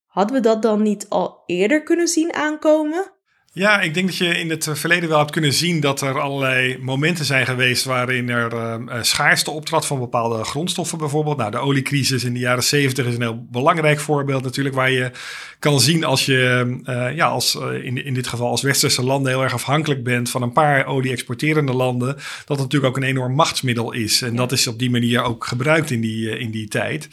Hadden 0.06 0.36
we 0.36 0.42
dat 0.42 0.62
dan 0.62 0.82
niet 0.82 1.08
al 1.08 1.42
eerder 1.46 1.82
kunnen 1.82 2.08
zien 2.08 2.34
aankomen? 2.34 3.15
Ja, 3.58 3.80
ik 3.80 3.94
denk 3.94 4.06
dat 4.06 4.16
je 4.16 4.38
in 4.38 4.50
het 4.50 4.68
verleden 4.72 5.08
wel 5.08 5.18
hebt 5.18 5.30
kunnen 5.30 5.52
zien 5.52 5.80
dat 5.80 6.00
er 6.00 6.20
allerlei 6.20 6.78
momenten 6.80 7.24
zijn 7.24 7.46
geweest 7.46 7.84
waarin 7.84 8.28
er 8.28 8.52
uh, 8.54 8.98
schaarste 9.00 9.50
optrad 9.50 9.86
van 9.86 9.98
bepaalde 9.98 10.44
grondstoffen 10.44 10.98
bijvoorbeeld. 10.98 11.36
Nou, 11.36 11.50
de 11.50 11.58
oliecrisis 11.58 12.24
in 12.24 12.32
de 12.32 12.38
jaren 12.38 12.62
70 12.62 13.06
is 13.06 13.14
een 13.14 13.20
heel 13.20 13.46
belangrijk 13.50 14.00
voorbeeld 14.00 14.42
natuurlijk, 14.42 14.74
waar 14.74 14.90
je 14.90 15.10
kan 15.58 15.80
zien 15.80 16.04
als 16.04 16.26
je 16.26 16.76
uh, 16.84 17.16
ja, 17.16 17.26
als, 17.26 17.54
uh, 17.54 17.84
in, 17.84 18.04
in 18.04 18.14
dit 18.14 18.26
geval 18.26 18.50
als 18.50 18.62
westerse 18.62 19.02
landen 19.02 19.32
heel 19.32 19.42
erg 19.42 19.52
afhankelijk 19.52 20.04
bent 20.04 20.30
van 20.30 20.42
een 20.42 20.52
paar 20.52 20.86
olie-exporterende 20.86 21.72
landen, 21.72 22.14
dat 22.14 22.48
het 22.48 22.58
natuurlijk 22.58 22.96
ook 22.96 23.02
een 23.02 23.08
enorm 23.08 23.34
machtsmiddel 23.34 23.92
is. 23.92 24.22
En 24.22 24.36
dat 24.36 24.52
is 24.52 24.66
op 24.66 24.78
die 24.78 24.90
manier 24.90 25.22
ook 25.22 25.46
gebruikt 25.46 25.90
in 25.90 26.00
die, 26.00 26.38
in 26.38 26.50
die 26.50 26.68
tijd. 26.68 27.08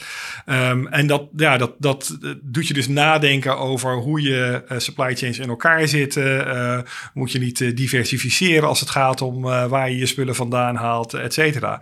Um, 0.46 0.88
en 0.88 1.08
dat, 1.08 1.28
ja, 1.36 1.58
dat, 1.58 1.72
dat 1.78 2.18
doet 2.42 2.68
je 2.68 2.74
dus 2.74 2.88
nadenken 2.88 3.58
over 3.58 3.96
hoe 3.96 4.22
je 4.22 4.64
supply 4.78 5.16
chains 5.16 5.40
in 5.40 5.50
elkaar 5.50 5.88
zitten. 5.88 6.33
Uh, 6.34 6.78
moet 7.14 7.32
je 7.32 7.40
niet 7.40 7.60
uh, 7.60 7.76
diversificeren 7.76 8.68
als 8.68 8.80
het 8.80 8.90
gaat 8.90 9.22
om 9.22 9.46
uh, 9.46 9.66
waar 9.66 9.90
je 9.90 9.98
je 9.98 10.06
spullen 10.06 10.36
vandaan 10.36 10.76
haalt, 10.76 11.14
et 11.14 11.34
cetera. 11.34 11.82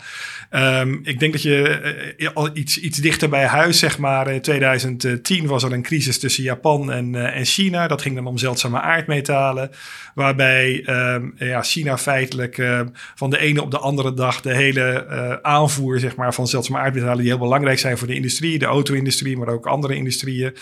Um, 0.52 1.00
ik 1.04 1.20
denk 1.20 1.32
dat 1.32 1.42
je 1.42 2.52
iets, 2.54 2.80
iets 2.80 2.98
dichter 2.98 3.30
bij 3.30 3.46
huis, 3.46 3.80
zeg 3.80 3.98
maar, 3.98 4.32
in 4.32 4.42
2010 4.42 5.48
was 5.48 5.64
er 5.64 5.72
een 5.72 5.82
crisis 5.82 6.20
tussen 6.20 6.44
Japan 6.44 6.92
en, 6.92 7.34
en 7.34 7.46
China. 7.46 7.88
Dat 7.88 8.02
ging 8.02 8.16
dan 8.16 8.26
om 8.26 8.38
zeldzame 8.38 8.82
aardmetalen, 8.82 9.72
waarbij 10.16 10.84
um, 10.90 11.34
ja, 11.38 11.62
China 11.62 11.98
feitelijk 11.98 12.62
van 13.16 13.30
de 13.30 13.38
ene 13.38 13.62
op 13.62 13.72
de 13.72 13.80
andere 13.80 14.14
dag 14.14 14.42
de 14.42 14.54
hele 14.54 15.40
aanvoer 15.42 16.00
zeg 16.00 16.16
maar, 16.16 16.34
van 16.34 16.48
zeldzame 16.48 16.80
aardmetalen, 16.80 17.18
die 17.18 17.28
heel 17.28 17.38
belangrijk 17.38 17.80
zijn 17.80 17.98
voor 17.98 18.08
de 18.08 18.16
industrie, 18.16 18.60
de 18.60 18.66
auto-industrie, 18.66 19.38
maar 19.38 19.48
ook 19.48 19.68
andere 19.68 19.96
industrieën, 19.96 20.56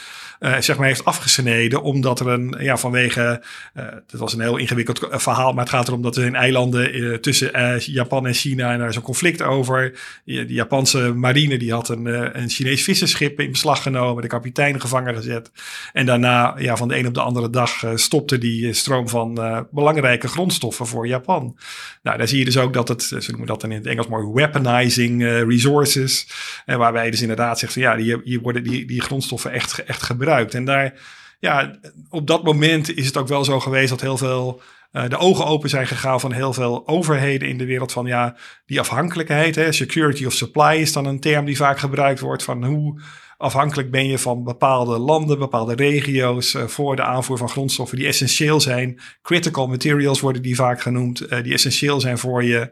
zeg 0.59 0.77
maar, 0.77 0.87
heeft 0.87 1.05
afgesneden, 1.05 1.81
omdat 1.81 2.19
er 2.19 2.27
een, 2.27 2.55
ja, 2.59 2.77
vanwege 2.77 3.41
uh, 3.79 3.85
het 4.07 4.19
was 4.19 4.33
een 4.33 4.41
heel 4.41 4.57
ingewikkeld 4.57 5.07
verhaal, 5.11 5.53
maar 5.53 5.63
het 5.63 5.73
gaat 5.73 5.87
erom 5.87 6.01
dat 6.01 6.15
er 6.15 6.25
in 6.25 6.35
eilanden 6.35 6.95
uh, 6.95 7.15
tussen 7.15 7.79
Japan 7.79 8.27
en 8.27 8.33
China 8.33 8.71
en 8.71 8.79
daar 8.79 8.89
is 8.89 8.95
een 8.95 9.01
conflict 9.01 9.41
over. 9.41 9.99
De, 10.23 10.53
Japanse 10.53 11.13
marine 11.13 11.57
die 11.57 11.73
had 11.73 11.89
een, 11.89 12.05
een 12.41 12.49
Chinees 12.49 12.83
visserschip 12.83 13.39
in 13.39 13.51
beslag 13.51 13.81
genomen, 13.81 14.21
de 14.21 14.27
kapitein 14.27 14.81
gevangen 14.81 15.15
gezet. 15.15 15.51
En 15.93 16.05
daarna, 16.05 16.55
ja, 16.57 16.77
van 16.77 16.87
de 16.87 16.97
een 16.97 17.07
op 17.07 17.13
de 17.13 17.21
andere 17.21 17.49
dag 17.49 17.85
stopte 17.95 18.37
die 18.37 18.73
stroom 18.73 19.09
van 19.09 19.33
belangrijke 19.71 20.27
grondstoffen 20.27 20.87
voor 20.87 21.07
Japan. 21.07 21.57
Nou, 22.03 22.17
daar 22.17 22.27
zie 22.27 22.39
je 22.39 22.45
dus 22.45 22.57
ook 22.57 22.73
dat 22.73 22.87
het, 22.87 23.03
ze 23.03 23.25
noemen 23.27 23.47
dat 23.47 23.61
dan 23.61 23.71
in 23.71 23.77
het 23.77 23.87
Engels 23.87 24.07
mooi 24.07 24.33
weaponizing 24.33 25.23
resources. 25.23 26.27
En 26.65 26.77
waarbij 26.77 27.11
dus 27.11 27.21
inderdaad 27.21 27.59
zegt 27.59 27.73
ja, 27.73 27.97
hier 27.97 28.39
worden 28.41 28.63
die, 28.63 28.85
die 28.85 29.01
grondstoffen 29.01 29.51
echt, 29.51 29.83
echt 29.83 30.03
gebruikt. 30.03 30.53
En 30.53 30.65
daar 30.65 30.93
ja, 31.39 31.79
op 32.09 32.27
dat 32.27 32.43
moment 32.43 32.95
is 32.95 33.05
het 33.05 33.17
ook 33.17 33.27
wel 33.27 33.43
zo 33.43 33.59
geweest 33.59 33.89
dat 33.89 34.01
heel 34.01 34.17
veel 34.17 34.61
uh, 34.91 35.09
de 35.09 35.17
ogen 35.17 35.45
open 35.45 35.69
zijn 35.69 35.87
gegaan 35.87 36.19
van 36.19 36.31
heel 36.31 36.53
veel 36.53 36.87
overheden 36.87 37.47
in 37.47 37.57
de 37.57 37.65
wereld 37.65 37.91
van 37.91 38.05
ja, 38.05 38.35
die 38.65 38.79
afhankelijkheid. 38.79 39.55
Hè, 39.55 39.71
security 39.71 40.25
of 40.25 40.33
supply 40.33 40.75
is 40.75 40.93
dan 40.93 41.05
een 41.05 41.19
term 41.19 41.45
die 41.45 41.57
vaak 41.57 41.79
gebruikt 41.79 42.19
wordt 42.19 42.43
van 42.43 42.63
hoe 42.63 43.01
afhankelijk 43.37 43.91
ben 43.91 44.07
je 44.07 44.17
van 44.17 44.43
bepaalde 44.43 44.97
landen, 44.97 45.39
bepaalde 45.39 45.75
regio's 45.75 46.53
uh, 46.53 46.63
voor 46.63 46.95
de 46.95 47.03
aanvoer 47.03 47.37
van 47.37 47.49
grondstoffen 47.49 47.97
die 47.97 48.07
essentieel 48.07 48.59
zijn. 48.59 48.99
Critical 49.21 49.67
materials 49.67 50.19
worden 50.19 50.41
die 50.41 50.55
vaak 50.55 50.81
genoemd, 50.81 51.21
uh, 51.21 51.43
die 51.43 51.53
essentieel 51.53 51.99
zijn 51.99 52.17
voor 52.17 52.43
je, 52.43 52.71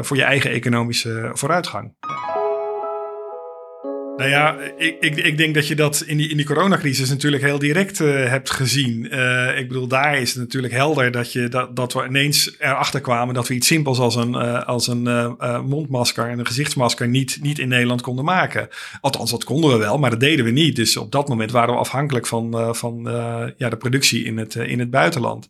voor 0.00 0.16
je 0.16 0.22
eigen 0.22 0.50
economische 0.50 1.30
vooruitgang. 1.32 1.94
Nou 4.18 4.30
ja, 4.30 4.56
ik, 4.76 4.96
ik, 5.00 5.16
ik, 5.16 5.36
denk 5.36 5.54
dat 5.54 5.68
je 5.68 5.74
dat 5.74 6.02
in 6.06 6.16
die, 6.16 6.28
in 6.28 6.36
die 6.36 6.46
coronacrisis 6.46 7.08
natuurlijk 7.08 7.42
heel 7.42 7.58
direct 7.58 8.00
uh, 8.00 8.28
hebt 8.28 8.50
gezien. 8.50 9.14
Uh, 9.14 9.58
ik 9.58 9.68
bedoel, 9.68 9.86
daar 9.86 10.18
is 10.18 10.28
het 10.30 10.38
natuurlijk 10.38 10.72
helder 10.72 11.10
dat, 11.10 11.32
je, 11.32 11.48
dat, 11.48 11.76
dat 11.76 11.92
we 11.92 12.04
ineens 12.06 12.54
erachter 12.58 13.00
kwamen 13.00 13.34
dat 13.34 13.48
we 13.48 13.54
iets 13.54 13.66
simpels 13.66 13.98
als 13.98 14.14
een, 14.14 14.32
uh, 14.32 14.64
als 14.64 14.86
een 14.86 15.36
mondmasker 15.66 16.28
en 16.28 16.38
een 16.38 16.46
gezichtsmasker 16.46 17.08
niet, 17.08 17.38
niet 17.42 17.58
in 17.58 17.68
Nederland 17.68 18.00
konden 18.00 18.24
maken. 18.24 18.68
Althans, 19.00 19.30
dat 19.30 19.44
konden 19.44 19.70
we 19.70 19.76
wel, 19.76 19.98
maar 19.98 20.10
dat 20.10 20.20
deden 20.20 20.44
we 20.44 20.50
niet. 20.50 20.76
Dus 20.76 20.96
op 20.96 21.12
dat 21.12 21.28
moment 21.28 21.50
waren 21.50 21.74
we 21.74 21.80
afhankelijk 21.80 22.26
van, 22.26 22.76
van 22.76 23.00
ja, 23.56 23.68
de 23.68 23.76
productie 23.76 24.24
in 24.24 24.38
het, 24.38 24.54
in 24.54 24.78
het 24.78 24.90
buitenland. 24.90 25.48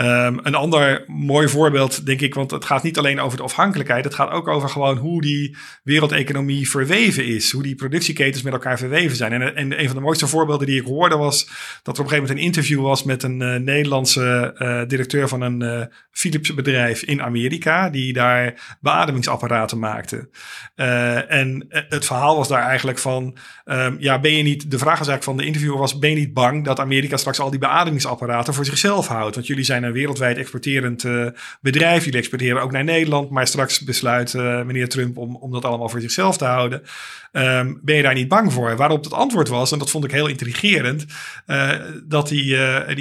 Um, 0.00 0.40
een 0.42 0.54
ander 0.54 1.04
mooi 1.06 1.48
voorbeeld, 1.48 2.06
denk 2.06 2.20
ik, 2.20 2.34
want 2.34 2.50
het 2.50 2.64
gaat 2.64 2.82
niet 2.82 2.98
alleen 2.98 3.20
over 3.20 3.36
de 3.36 3.42
afhankelijkheid. 3.42 4.04
Het 4.04 4.14
gaat 4.14 4.30
ook 4.30 4.48
over 4.48 4.68
gewoon 4.68 4.96
hoe 4.96 5.20
die 5.20 5.56
wereldeconomie 5.82 6.70
verweven 6.70 7.26
is. 7.26 7.52
Hoe 7.52 7.62
die 7.62 7.74
productieketens 7.74 8.42
met 8.42 8.52
elkaar 8.52 8.78
verweven 8.78 9.16
zijn. 9.16 9.32
En, 9.32 9.56
en 9.56 9.80
een 9.80 9.86
van 9.86 9.96
de 9.96 10.02
mooiste 10.02 10.26
voorbeelden 10.26 10.66
die 10.66 10.80
ik 10.80 10.86
hoorde 10.86 11.16
was 11.16 11.46
dat 11.82 11.96
er 11.96 12.02
op 12.02 12.06
een 12.06 12.08
gegeven 12.08 12.16
moment 12.16 12.38
een 12.38 12.44
interview 12.44 12.82
was 12.82 13.02
met 13.02 13.22
een 13.22 13.40
uh, 13.40 13.54
Nederlandse 13.54 14.54
uh, 14.58 14.88
directeur 14.88 15.28
van 15.28 15.40
een 15.40 15.62
uh, 15.62 15.82
Philips 16.10 16.54
bedrijf 16.54 17.02
in 17.02 17.22
Amerika. 17.22 17.90
Die 17.90 18.12
daar 18.12 18.76
beademingsapparaten 18.80 19.78
maakte. 19.78 20.28
en 21.28 21.66
het 21.68 22.04
verhaal 22.04 22.36
was 22.36 22.48
daar 22.48 22.62
eigenlijk 22.62 22.98
van, 22.98 23.36
um, 23.64 23.96
ja, 23.98 24.20
ben 24.20 24.32
je 24.32 24.42
niet, 24.42 24.70
de 24.70 24.78
vraag 24.78 24.94
eigenlijk 24.94 25.24
van 25.24 25.36
de 25.36 25.44
interviewer 25.44 25.78
was, 25.78 25.98
ben 25.98 26.10
je 26.10 26.16
niet 26.16 26.34
bang 26.34 26.64
dat 26.64 26.80
Amerika 26.80 27.16
straks 27.16 27.40
al 27.40 27.50
die 27.50 27.58
beademingsapparaten 27.58 28.54
voor 28.54 28.64
zichzelf 28.64 29.06
houdt? 29.06 29.34
Want 29.34 29.46
jullie 29.46 29.64
zijn 29.64 29.86
een 29.88 29.94
wereldwijd 29.94 30.36
exporterend 30.36 31.04
uh, 31.04 31.26
bedrijf. 31.60 32.04
Jullie 32.04 32.18
exporteren 32.18 32.62
ook 32.62 32.72
naar 32.72 32.84
Nederland. 32.84 33.30
Maar 33.30 33.46
straks 33.46 33.80
besluit 33.80 34.34
uh, 34.34 34.62
meneer 34.62 34.88
Trump 34.88 35.16
om, 35.16 35.36
om 35.36 35.52
dat 35.52 35.64
allemaal 35.64 35.88
voor 35.88 36.00
zichzelf 36.00 36.36
te 36.36 36.44
houden. 36.44 36.82
Um, 37.32 37.80
ben 37.82 37.96
je 37.96 38.02
daar 38.02 38.14
niet 38.14 38.28
bang 38.28 38.52
voor? 38.52 38.76
Waarop 38.76 39.04
het 39.04 39.12
antwoord 39.12 39.48
was, 39.48 39.72
en 39.72 39.78
dat 39.78 39.90
vond 39.90 40.04
ik 40.04 40.10
heel 40.10 40.26
intrigerend, 40.26 41.06
uh, 41.46 41.70
dat 42.04 42.28
die, 42.28 42.56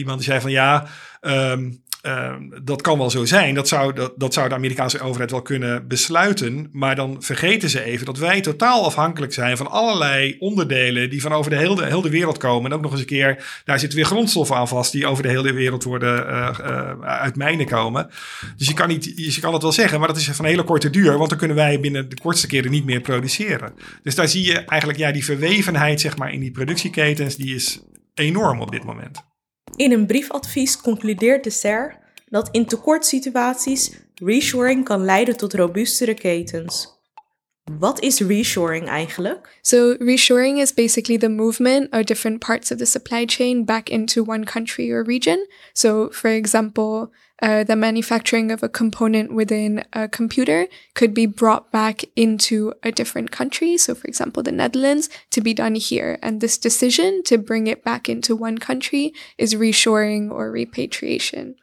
man 0.06 0.16
die 0.16 0.24
zei 0.24 0.42
van 0.42 0.52
ja. 0.52 0.88
Um, 1.22 1.82
uh, 2.08 2.34
dat 2.64 2.82
kan 2.82 2.98
wel 2.98 3.10
zo 3.10 3.26
zijn. 3.26 3.56
Dat 3.56 3.68
zou, 3.68 4.10
dat, 4.18 4.34
zou 4.34 4.50
de 4.50 4.56
Amerikaanse 4.56 5.00
overheid 5.00 5.32
wel 5.32 5.42
kunnen 5.42 5.88
besluiten. 5.88 6.70
Maar 6.72 6.96
dan 6.96 7.18
vergeten 7.20 7.70
ze 7.70 7.84
even 7.84 8.06
dat 8.06 8.18
wij 8.18 8.42
totaal 8.42 8.86
afhankelijk 8.86 9.34
zijn 9.34 9.58
van 9.58 9.72
allerlei 9.72 10.36
onderdelen 10.40 11.10
die 11.10 11.22
van 11.22 11.32
over 11.32 11.52
de 11.52 11.58
hele, 11.58 11.86
hele 11.86 12.10
wereld 12.10 12.38
komen. 12.38 12.72
En 12.72 12.78
ook 12.78 12.84
nog 12.84 12.92
eens 12.92 13.00
een 13.00 13.06
keer, 13.06 13.62
daar 13.66 13.80
zitten 13.80 13.98
weer 13.98 14.08
grondstoffen 14.08 14.56
aan 14.56 14.68
vast 14.68 14.92
die 14.92 15.08
over 15.08 15.24
de 15.24 15.30
hele 15.30 15.54
wereld 15.54 15.84
worden 15.84 16.26
uh, 16.28 16.50
uit 17.02 17.36
mijnen 17.36 17.66
komen. 17.66 18.10
Dus 18.58 18.68
je 18.68 18.74
kan, 18.74 18.88
niet, 18.88 19.14
je 19.16 19.40
kan 19.40 19.54
het 19.54 19.62
wel 19.62 19.72
zeggen, 19.72 20.00
maar 20.00 20.08
dat 20.08 20.18
is 20.18 20.30
van 20.30 20.46
hele 20.46 20.64
korte 20.64 20.90
duur. 20.90 21.18
Want 21.18 21.30
dan 21.30 21.38
kunnen 21.38 21.58
wij 21.58 21.80
binnen 21.80 22.10
de 22.10 22.20
kortste 22.22 22.48
keren 22.48 22.72
niet 22.72 22.86
meer 22.86 23.02
produceren. 23.02 23.74
Dus 24.04 24.16
daar 24.16 24.28
zie 24.28 24.46
je 24.46 24.58
eigenlijk 24.58 25.00
ja, 25.00 25.12
die 25.12 25.26
verwevenheid 25.26 26.02
zeg 26.02 26.18
maar, 26.18 26.34
in 26.34 26.40
die 26.40 26.52
productieketens, 26.52 27.36
die 27.36 27.56
is 27.56 27.82
enorm 28.14 28.62
op 28.62 28.72
dit 28.72 28.84
moment. 28.84 29.24
In 29.78 29.92
een 29.92 30.06
briefadvies 30.06 30.82
concludeert 30.82 31.44
de 31.44 31.50
SER 31.50 31.98
dat 32.30 32.50
in 32.52 32.66
tekortsituaties 32.66 33.92
reshoring 34.16 34.84
kan 34.86 35.04
leiden 35.06 35.38
tot 35.38 35.54
robuustere 35.54 36.14
ketens. 36.14 36.97
Wat 37.70 38.02
is 38.02 38.22
reshoring 38.22 38.88
eigenlijk? 38.88 39.48
So, 39.62 39.96
reshoring 39.96 40.60
is 40.60 40.72
basically 40.72 41.18
the 41.18 41.30
movement 41.30 41.90
of 41.92 42.06
different 42.06 42.40
parts 42.40 42.72
of 42.72 42.80
the 42.80 42.86
supply 42.86 43.26
chain 43.26 43.66
back 43.66 43.90
into 43.90 44.24
one 44.24 44.46
country 44.46 44.90
or 44.92 45.04
region. 45.04 45.46
So, 45.74 46.10
for 46.10 46.30
example, 46.30 47.12
uh, 47.42 47.64
the 47.64 47.76
manufacturing 47.76 48.52
of 48.52 48.64
a 48.64 48.70
component 48.70 49.34
within 49.34 49.84
a 49.94 50.08
computer 50.08 50.68
could 50.96 51.14
be 51.14 51.26
brought 51.26 51.72
back 51.72 52.06
into 52.16 52.74
a 52.84 52.92
different 52.92 53.32
country. 53.32 53.78
So, 53.78 53.94
for 53.94 54.08
example, 54.08 54.42
the 54.42 54.52
Netherlands 54.52 55.10
to 55.32 55.42
be 55.42 55.54
done 55.54 55.76
here. 55.76 56.18
And 56.24 56.42
this 56.42 56.58
decision 56.58 57.22
to 57.24 57.38
bring 57.38 57.68
it 57.68 57.84
back 57.84 58.10
into 58.10 58.36
one 58.36 58.58
country 58.58 59.14
is 59.38 59.56
reshoring 59.56 60.32
or 60.32 60.50
repatriation. 60.50 61.56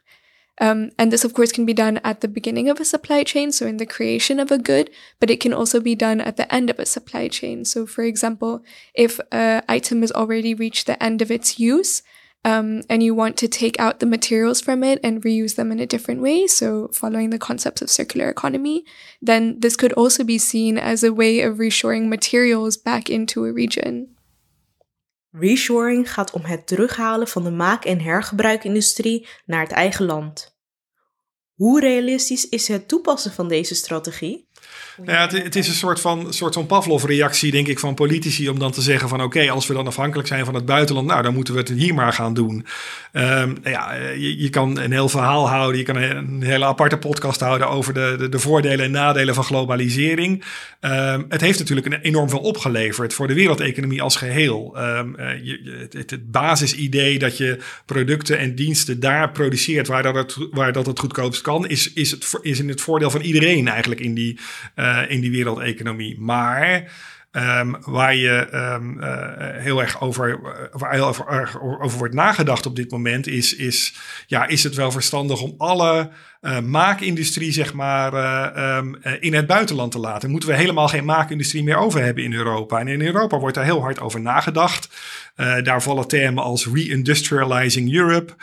Um, 0.59 0.91
and 0.97 1.11
this, 1.11 1.25
of 1.25 1.33
course, 1.33 1.51
can 1.51 1.65
be 1.65 1.73
done 1.73 1.99
at 2.03 2.21
the 2.21 2.27
beginning 2.27 2.69
of 2.69 2.79
a 2.79 2.85
supply 2.85 3.23
chain, 3.23 3.51
so 3.51 3.67
in 3.67 3.77
the 3.77 3.85
creation 3.85 4.39
of 4.39 4.51
a 4.51 4.57
good, 4.57 4.89
but 5.19 5.29
it 5.29 5.41
can 5.41 5.53
also 5.53 5.79
be 5.81 5.95
done 5.95 6.21
at 6.21 6.37
the 6.37 6.53
end 6.53 6.69
of 6.69 6.79
a 6.79 6.85
supply 6.85 7.27
chain. 7.27 7.65
So, 7.65 7.85
for 7.85 8.03
example, 8.03 8.63
if 8.93 9.19
an 9.31 9.63
item 9.67 10.01
has 10.01 10.13
already 10.13 10.53
reached 10.53 10.87
the 10.87 11.01
end 11.03 11.21
of 11.21 11.29
its 11.29 11.59
use, 11.59 12.03
um, 12.45 12.83
and 12.89 13.01
you 13.01 13.15
want 13.15 13.37
to 13.37 13.47
take 13.47 13.79
out 13.79 13.99
the 13.99 14.05
materials 14.05 14.61
from 14.61 14.83
it 14.83 14.99
and 15.03 15.23
reuse 15.23 15.55
them 15.55 15.71
in 15.71 15.79
a 15.79 15.87
different 15.87 16.21
way, 16.21 16.45
so 16.45 16.89
following 16.93 17.31
the 17.31 17.39
concepts 17.39 17.81
of 17.81 17.89
circular 17.89 18.29
economy, 18.29 18.85
then 19.19 19.59
this 19.59 19.75
could 19.75 19.91
also 19.93 20.23
be 20.23 20.37
seen 20.37 20.77
as 20.77 21.03
a 21.03 21.11
way 21.11 21.41
of 21.41 21.57
reshoring 21.57 22.07
materials 22.07 22.77
back 22.77 23.09
into 23.09 23.45
a 23.45 23.51
region. 23.51 24.14
Reshoring 25.39 26.13
gaat 26.13 26.31
om 26.31 26.41
het 26.41 26.67
terughalen 26.67 27.27
van 27.27 27.43
de 27.43 27.51
maak- 27.51 27.85
en 27.85 28.01
hergebruikindustrie 28.01 29.27
naar 29.45 29.61
het 29.61 29.71
eigen 29.71 30.05
land. 30.05 30.57
Hoe 31.53 31.79
realistisch 31.79 32.49
is 32.49 32.67
het 32.67 32.87
toepassen 32.87 33.31
van 33.31 33.47
deze 33.47 33.75
strategie? 33.75 34.44
Ja, 35.03 35.21
het, 35.21 35.31
het, 35.31 35.55
is 35.55 35.67
een 35.67 35.73
soort 35.73 35.99
van, 35.99 36.33
soort 36.33 36.53
van 36.53 36.65
Pavlov-reactie, 36.65 37.51
denk 37.51 37.67
ik, 37.67 37.79
van 37.79 37.93
politici. 37.93 38.49
Om 38.49 38.59
dan 38.59 38.71
te 38.71 38.81
zeggen 38.81 39.09
van 39.09 39.23
oké, 39.23 39.49
als 39.49 39.67
we 39.67 39.73
dan 39.73 39.87
afhankelijk 39.87 40.27
zijn 40.27 40.45
van 40.45 40.53
het 40.53 40.65
buitenland, 40.65 41.07
nou 41.07 41.21
dan 41.21 41.33
moeten 41.33 41.53
we 41.53 41.59
het 41.59 41.69
hier 41.69 41.93
maar 41.93 42.13
gaan 42.13 42.33
doen. 42.33 42.65
Um, 43.13 43.57
ja, 43.63 43.93
je, 43.93 44.41
je, 44.41 44.49
kan 44.49 44.79
een 44.79 44.91
heel 44.91 45.09
verhaal 45.09 45.49
houden. 45.49 45.77
Je 45.77 45.83
kan 45.85 45.95
een, 45.95 46.41
hele 46.41 46.65
aparte 46.65 46.97
podcast 46.97 47.39
houden 47.39 47.69
over 47.69 47.93
de, 47.93 48.15
de, 48.17 48.29
de 48.29 48.39
voordelen 48.39 48.85
en 48.85 48.91
nadelen 48.91 49.35
van 49.35 49.43
globalisering. 49.43 50.43
Um, 50.81 51.25
het 51.29 51.41
heeft 51.41 51.59
natuurlijk 51.59 51.87
een 51.87 52.01
enorm 52.01 52.29
veel 52.29 52.39
opgeleverd 52.39 53.13
voor 53.13 53.27
de 53.27 53.33
wereldeconomie 53.33 54.01
als 54.01 54.15
geheel. 54.15 54.75
Um, 54.77 55.15
je, 55.43 55.87
het, 55.91 56.11
het, 56.11 56.31
basisidee 56.31 57.19
dat 57.19 57.37
je 57.37 57.59
producten 57.85 58.37
en 58.37 58.55
diensten 58.55 58.99
daar 58.99 59.31
produceert 59.31 59.87
waar 59.87 60.03
dat 60.03 60.15
het, 60.15 60.37
waar 60.51 60.71
dat 60.71 60.85
het 60.85 60.99
goedkoopst 60.99 61.41
kan, 61.41 61.67
is, 61.67 61.93
is, 61.93 62.11
het, 62.11 62.39
is 62.41 62.59
in 62.59 62.69
het 62.69 62.81
voordeel 62.81 63.09
van 63.09 63.21
iedereen 63.21 63.67
eigenlijk 63.67 64.01
in 64.01 64.13
die. 64.13 64.39
Uh, 64.75 64.84
in 65.07 65.21
die 65.21 65.31
wereldeconomie. 65.31 66.19
Maar 66.19 66.91
um, 67.31 67.77
waar 67.81 68.15
je 68.15 68.47
um, 68.53 68.99
uh, 68.99 69.07
heel 69.39 69.81
erg 69.81 70.01
over, 70.01 70.39
waar 70.71 70.93
heel 70.93 71.07
over, 71.07 71.59
over 71.81 71.97
wordt 71.97 72.13
nagedacht 72.13 72.65
op 72.65 72.75
dit 72.75 72.91
moment, 72.91 73.27
is, 73.27 73.55
is, 73.55 73.95
ja, 74.27 74.47
is 74.47 74.63
het 74.63 74.75
wel 74.75 74.91
verstandig 74.91 75.41
om 75.41 75.53
alle 75.57 76.09
uh, 76.45 76.59
maakindustrie, 76.59 77.51
zeg 77.51 77.73
maar, 77.73 78.13
uh, 78.13 78.77
um, 78.77 78.97
in 79.19 79.33
het 79.33 79.47
buitenland 79.47 79.91
te 79.91 79.99
laten. 79.99 80.29
Moeten 80.29 80.49
we 80.49 80.55
helemaal 80.55 80.87
geen 80.87 81.05
maakindustrie 81.05 81.63
meer 81.63 81.75
over 81.75 82.03
hebben 82.03 82.23
in 82.23 82.33
Europa. 82.33 82.79
En 82.79 82.87
in 82.87 83.01
Europa 83.01 83.39
wordt 83.39 83.55
daar 83.55 83.65
heel 83.65 83.81
hard 83.81 83.99
over 83.99 84.21
nagedacht. 84.21 84.89
Daar 85.63 85.81
vallen 85.81 86.07
termen 86.07 86.43
als 86.43 86.67
reindustrializing 86.73 87.93
Europe. 87.93 88.33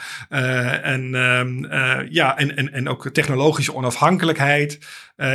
en, 0.83 1.15
um, 1.15 1.67
ja, 2.11 2.39
en, 2.39 2.57
en, 2.57 2.73
en 2.73 2.89
ook 2.89 3.11
technologische 3.11 3.75
onafhankelijkheid. 3.75 4.79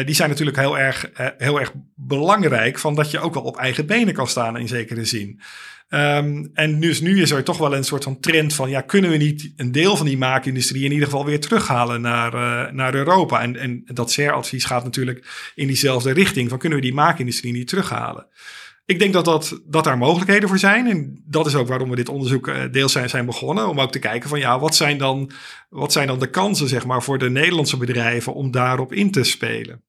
die 0.06 0.16
zijn 0.16 0.30
natuurlijk 0.30 0.58
heel 0.58 0.78
erg, 0.78 1.10
heel 1.38 1.60
erg 1.60 1.72
belangrijk. 1.96 2.80
Van 2.80 2.96
dat 2.96 3.12
je 3.12 3.20
ook 3.20 3.34
wel 3.34 3.44
op 3.44 3.58
eigen 3.58 3.86
benen 3.86 4.14
kan 4.14 4.28
staan 4.28 4.58
in 4.58 4.68
zekere 4.68 5.06
zin. 5.06 5.42
Um, 5.90 6.50
en 6.54 6.80
dus 6.80 7.02
nu 7.02 7.22
is 7.22 7.32
er 7.32 7.44
toch 7.44 7.58
wel 7.58 7.76
een 7.76 7.84
soort 7.84 8.04
van 8.04 8.20
trend 8.20 8.54
van, 8.54 8.70
ja, 8.70 8.82
kunnen 8.82 9.10
we 9.10 9.18
niet 9.18 9.54
een 9.56 9.72
deel 9.72 9.98
van 9.98 10.06
die 10.06 10.18
maakindustrie 10.18 10.84
in 10.84 10.92
ieder 10.92 11.06
geval 11.06 11.26
weer 11.26 11.40
terughalen 11.40 12.02
naar, 12.02 12.34
uh, 12.34 12.72
naar 12.74 12.96
Europa? 12.96 13.42
En, 13.42 13.56
en 13.56 13.84
dat 13.86 14.12
CER-advies 14.12 14.66
gaat 14.66 14.84
natuurlijk 14.84 15.52
in 15.56 15.68
diezelfde 15.68 16.12
richting 16.12 16.50
van, 16.50 16.58
kunnen 16.58 16.78
we 16.78 16.84
die 16.84 16.94
maakindustrie 16.94 17.54
niet 17.54 17.68
terughalen? 17.68 18.28
Ik 18.86 19.00
denk 19.00 19.14
dat, 19.14 19.26
dat, 19.26 19.62
dat 19.66 19.84
daar 19.84 19.98
mogelijkheden 19.98 20.50
voor 20.50 20.60
zijn. 20.60 20.88
En 20.88 21.24
dat 21.26 21.46
is 21.46 21.56
ook 21.56 21.68
waarom 21.68 21.90
we 21.90 21.96
dit 21.96 22.10
onderzoek 22.10 22.48
uh, 22.48 22.64
deels 22.72 22.92
zijn, 22.92 23.10
zijn 23.10 23.26
begonnen. 23.26 23.68
Om 23.68 23.80
ook 23.80 23.92
te 23.92 24.00
kijken 24.00 24.30
van 24.30 24.40
ja, 24.40 24.60
wat 24.60 24.76
zijn 24.76 24.98
dan, 24.98 25.32
wat 25.70 25.92
zijn 25.92 26.08
dan 26.08 26.20
de 26.20 26.30
kansen 26.30 26.68
zeg 26.68 26.86
maar, 26.86 27.04
voor 27.04 27.18
de 27.18 27.30
Nederlandse 27.30 27.78
bedrijven 27.78 28.34
om 28.34 28.52
daarop 28.52 28.94
in 28.94 29.12
te 29.12 29.24
spelen? 29.24 29.84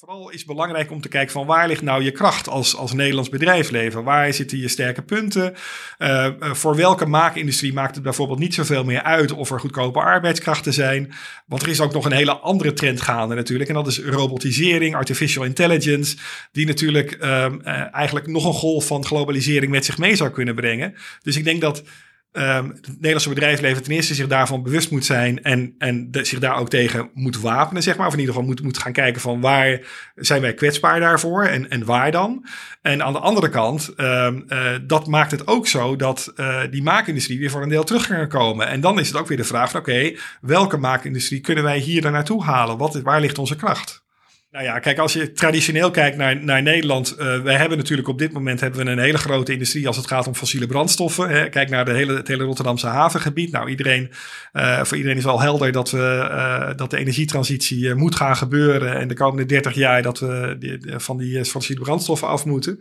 Vooral 0.00 0.30
is 0.30 0.44
belangrijk 0.44 0.90
om 0.90 1.00
te 1.00 1.08
kijken 1.08 1.32
van 1.32 1.46
waar 1.46 1.68
ligt 1.68 1.82
nou 1.82 2.02
je 2.02 2.10
kracht 2.10 2.48
als, 2.48 2.76
als 2.76 2.92
Nederlands 2.92 3.28
bedrijfsleven? 3.28 4.04
Waar 4.04 4.32
zitten 4.32 4.58
je 4.58 4.68
sterke 4.68 5.02
punten? 5.02 5.54
Uh, 5.98 6.28
voor 6.40 6.76
welke 6.76 7.06
maakindustrie 7.06 7.72
maakt 7.72 7.94
het 7.94 8.04
bijvoorbeeld 8.04 8.38
niet 8.38 8.54
zoveel 8.54 8.84
meer 8.84 9.02
uit 9.02 9.32
of 9.32 9.50
er 9.50 9.60
goedkope 9.60 9.98
arbeidskrachten 10.00 10.72
zijn? 10.72 11.12
Want 11.46 11.62
er 11.62 11.68
is 11.68 11.80
ook 11.80 11.92
nog 11.92 12.04
een 12.04 12.12
hele 12.12 12.36
andere 12.36 12.72
trend 12.72 13.00
gaande 13.00 13.34
natuurlijk. 13.34 13.68
En 13.68 13.74
dat 13.74 13.86
is 13.86 14.00
robotisering, 14.00 14.94
artificial 14.94 15.44
intelligence, 15.44 16.16
die 16.52 16.66
natuurlijk 16.66 17.18
uh, 17.20 17.94
eigenlijk 17.94 18.26
nog 18.26 18.44
een 18.44 18.52
golf 18.52 18.86
van 18.86 19.04
globalisering 19.04 19.70
met 19.70 19.84
zich 19.84 19.98
mee 19.98 20.16
zou 20.16 20.30
kunnen 20.30 20.54
brengen. 20.54 20.94
Dus 21.22 21.36
ik 21.36 21.44
denk 21.44 21.60
dat 21.60 21.82
um, 22.32 22.68
het 22.68 22.86
Nederlandse 22.86 23.28
bedrijfsleven 23.28 23.82
ten 23.82 23.92
eerste 23.92 24.14
zich 24.14 24.26
daarvan 24.26 24.62
bewust 24.62 24.90
moet 24.90 25.04
zijn 25.04 25.42
en, 25.42 25.74
en 25.78 26.08
zich 26.12 26.38
daar 26.38 26.56
ook 26.56 26.68
tegen 26.68 27.10
moet 27.14 27.40
wapenen, 27.40 27.82
zeg 27.82 27.96
maar. 27.96 28.06
Of 28.06 28.12
in 28.12 28.18
ieder 28.18 28.34
geval 28.34 28.48
moet, 28.48 28.62
moet 28.62 28.78
gaan 28.78 28.92
kijken 28.92 29.20
van 29.20 29.40
waar 29.40 29.80
zijn 30.14 30.40
wij 30.40 30.54
kwetsbaar 30.54 31.00
daarvoor 31.00 31.44
en, 31.44 31.70
en 31.70 31.84
waar 31.84 32.10
dan. 32.10 32.46
En 32.82 33.02
aan 33.02 33.12
de 33.12 33.18
andere 33.18 33.48
kant, 33.48 33.94
um, 33.96 34.44
uh, 34.48 34.70
dat 34.86 35.06
maakt 35.06 35.30
het 35.30 35.46
ook 35.46 35.66
zo 35.66 35.96
dat 35.96 36.32
uh, 36.36 36.60
die 36.70 36.82
maakindustrie 36.82 37.38
weer 37.38 37.50
voor 37.50 37.62
een 37.62 37.68
deel 37.68 37.84
terug 37.84 38.06
kan 38.06 38.28
komen. 38.28 38.68
En 38.68 38.80
dan 38.80 38.98
is 38.98 39.08
het 39.08 39.16
ook 39.16 39.28
weer 39.28 39.36
de 39.36 39.44
vraag 39.44 39.70
van 39.70 39.80
oké, 39.80 40.16
welke 40.40 40.76
maakindustrie 40.76 41.40
kunnen 41.40 41.64
wij 41.64 41.78
hier 41.78 42.02
dan 42.02 42.12
naartoe 42.12 42.44
halen? 42.44 42.78
Wat, 42.78 43.00
waar 43.00 43.20
ligt 43.20 43.38
onze 43.38 43.56
kracht? 43.56 44.06
Nou 44.50 44.64
ja, 44.64 44.78
kijk, 44.78 44.98
als 44.98 45.12
je 45.12 45.32
traditioneel 45.32 45.90
kijkt 45.90 46.16
naar, 46.16 46.44
naar 46.44 46.62
Nederland. 46.62 47.16
Uh, 47.18 47.40
wij 47.40 47.56
hebben 47.56 47.78
natuurlijk 47.78 48.08
op 48.08 48.18
dit 48.18 48.32
moment 48.32 48.60
hebben 48.60 48.84
we 48.84 48.90
een 48.90 48.98
hele 48.98 49.18
grote 49.18 49.52
industrie 49.52 49.86
als 49.86 49.96
het 49.96 50.06
gaat 50.06 50.26
om 50.26 50.34
fossiele 50.34 50.66
brandstoffen. 50.66 51.28
Hè. 51.28 51.48
Kijk 51.48 51.70
naar 51.70 51.84
de 51.84 51.92
hele, 51.92 52.16
het 52.16 52.28
hele 52.28 52.44
Rotterdamse 52.44 52.86
havengebied. 52.86 53.52
Nou, 53.52 53.68
iedereen, 53.68 54.10
uh, 54.52 54.84
voor 54.84 54.96
iedereen 54.96 55.18
is 55.18 55.24
wel 55.24 55.40
helder 55.40 55.72
dat, 55.72 55.90
we, 55.90 56.28
uh, 56.30 56.76
dat 56.76 56.90
de 56.90 56.96
energietransitie 56.96 57.94
moet 57.94 58.16
gaan 58.16 58.36
gebeuren. 58.36 58.96
En 58.96 59.08
de 59.08 59.14
komende 59.14 59.46
30 59.46 59.74
jaar 59.74 60.02
dat 60.02 60.18
we 60.18 60.94
van 60.96 61.16
die 61.16 61.44
fossiele 61.44 61.82
brandstoffen 61.82 62.28
af 62.28 62.44
moeten. 62.44 62.80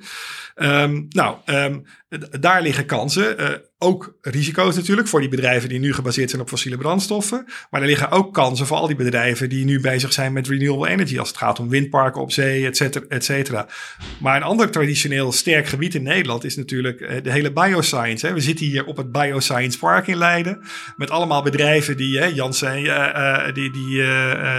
Um, 0.56 1.06
nou, 1.10 1.36
um, 1.46 1.86
daar 2.40 2.62
liggen 2.62 2.86
kansen. 2.86 3.42
Uh, 3.42 3.48
ook 3.80 4.18
risico's 4.22 4.76
natuurlijk 4.76 5.08
voor 5.08 5.20
die 5.20 5.30
bedrijven 5.30 5.70
die 5.70 5.80
nu 5.80 5.94
gebaseerd 5.94 6.30
zijn 6.30 6.42
op 6.42 6.50
fossiele 6.50 6.78
brandstoffen. 6.78 7.46
Maar 7.70 7.82
er 7.82 7.88
liggen 7.88 8.12
ook 8.12 8.34
kansen 8.34 8.66
voor 8.66 8.78
al 8.78 8.88
die 8.88 8.96
bedrijven 8.96 9.50
die 9.50 9.66
nu 9.66 9.80
bezig 9.80 10.14
zijn 10.14 10.34
met 10.34 10.48
renewable 10.48 10.90
energy. 10.90 11.20
Als 11.20 11.28
het 11.28 11.38
gaat 11.38 11.60
om 11.60 11.70
windparken 11.70 12.22
op 12.22 12.32
zee, 12.32 12.66
et 12.66 12.78
cetera, 12.78 13.06
et 13.10 13.26
cetera. 13.26 13.68
Maar 14.20 14.36
een 14.36 14.44
ander 14.44 14.72
traditioneel 14.72 15.32
sterk 15.32 15.68
gebied 15.68 15.96
in 15.96 16.04
Nederland 16.04 16.44
is 16.44 16.56
natuurlijk 16.56 17.00
uh, 17.00 17.10
de 17.24 17.32
hele 17.32 17.54
bioscience. 17.54 18.28
Hè. 18.28 18.34
We 18.34 18.42
zitten 18.42 18.66
hier 18.66 18.86
op 18.86 18.98
het 18.98 19.12
Bioscience 19.12 19.80
Park 19.80 20.08
in 20.08 20.18
Leiden. 20.18 20.62
Met 20.96 21.10
allemaal 21.10 21.44
bedrijven 21.44 21.98
die, 21.98 22.20
hè, 22.20 22.26
Janssen, 22.26 22.80
uh, 22.80 23.54
die, 23.54 23.72
die, 23.72 24.04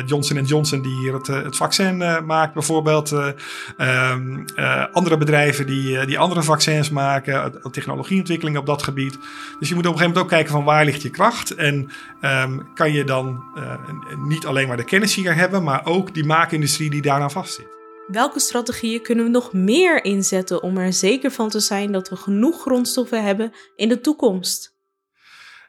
Johnson 0.07 0.45
Johnson 0.45 0.83
die 0.83 0.99
hier 0.99 1.13
het, 1.13 1.27
het 1.27 1.57
vaccin 1.57 1.97
maakt 2.27 2.55
bijvoorbeeld. 2.55 3.11
Um, 3.11 4.45
andere 4.93 5.17
bedrijven 5.17 5.67
die, 5.67 6.07
die 6.07 6.19
andere 6.19 6.43
vaccins 6.43 6.91
maken 6.91 7.38
technologieontwikkeling 7.71 8.59
op 8.59 8.67
dat 8.67 8.83
gebied. 8.83 9.19
Dus 9.59 9.69
je 9.69 9.75
moet 9.75 9.87
op 9.87 9.93
een 9.93 9.99
gegeven 9.99 10.07
moment 10.07 10.19
ook 10.19 10.29
kijken 10.29 10.53
van 10.53 10.65
waar 10.65 10.85
ligt 10.85 11.03
je 11.03 11.11
kracht. 11.11 11.55
En 11.55 11.91
um, 12.23 12.75
kan 12.75 12.93
je 12.93 13.05
dan 13.05 13.45
uh, 13.57 13.75
niet 14.17 14.47
alleen 14.47 14.69
maar 14.69 14.77
de 14.77 14.85
kennis 14.85 15.15
hier 15.15 15.35
hebben, 15.35 15.63
maar 15.63 15.87
ook 15.87 16.15
die 16.15 16.25
maakindustrie 16.25 16.91
die 16.91 17.03
daaraan 17.03 17.31
vastzit. 17.31 17.67
Welke 18.07 18.41
strategieën 18.41 19.03
kunnen 19.03 19.25
we 19.25 19.31
nog 19.31 19.53
meer 19.53 20.05
inzetten 20.05 20.63
om 20.63 20.77
er 20.77 20.93
zeker 20.93 21.31
van 21.31 21.49
te 21.49 21.61
zijn 21.61 21.93
dat 21.93 22.09
we 22.09 22.17
genoeg 22.17 22.61
grondstoffen 22.61 23.25
hebben 23.25 23.53
in 23.77 23.89
de 23.89 24.01
toekomst? 24.01 24.78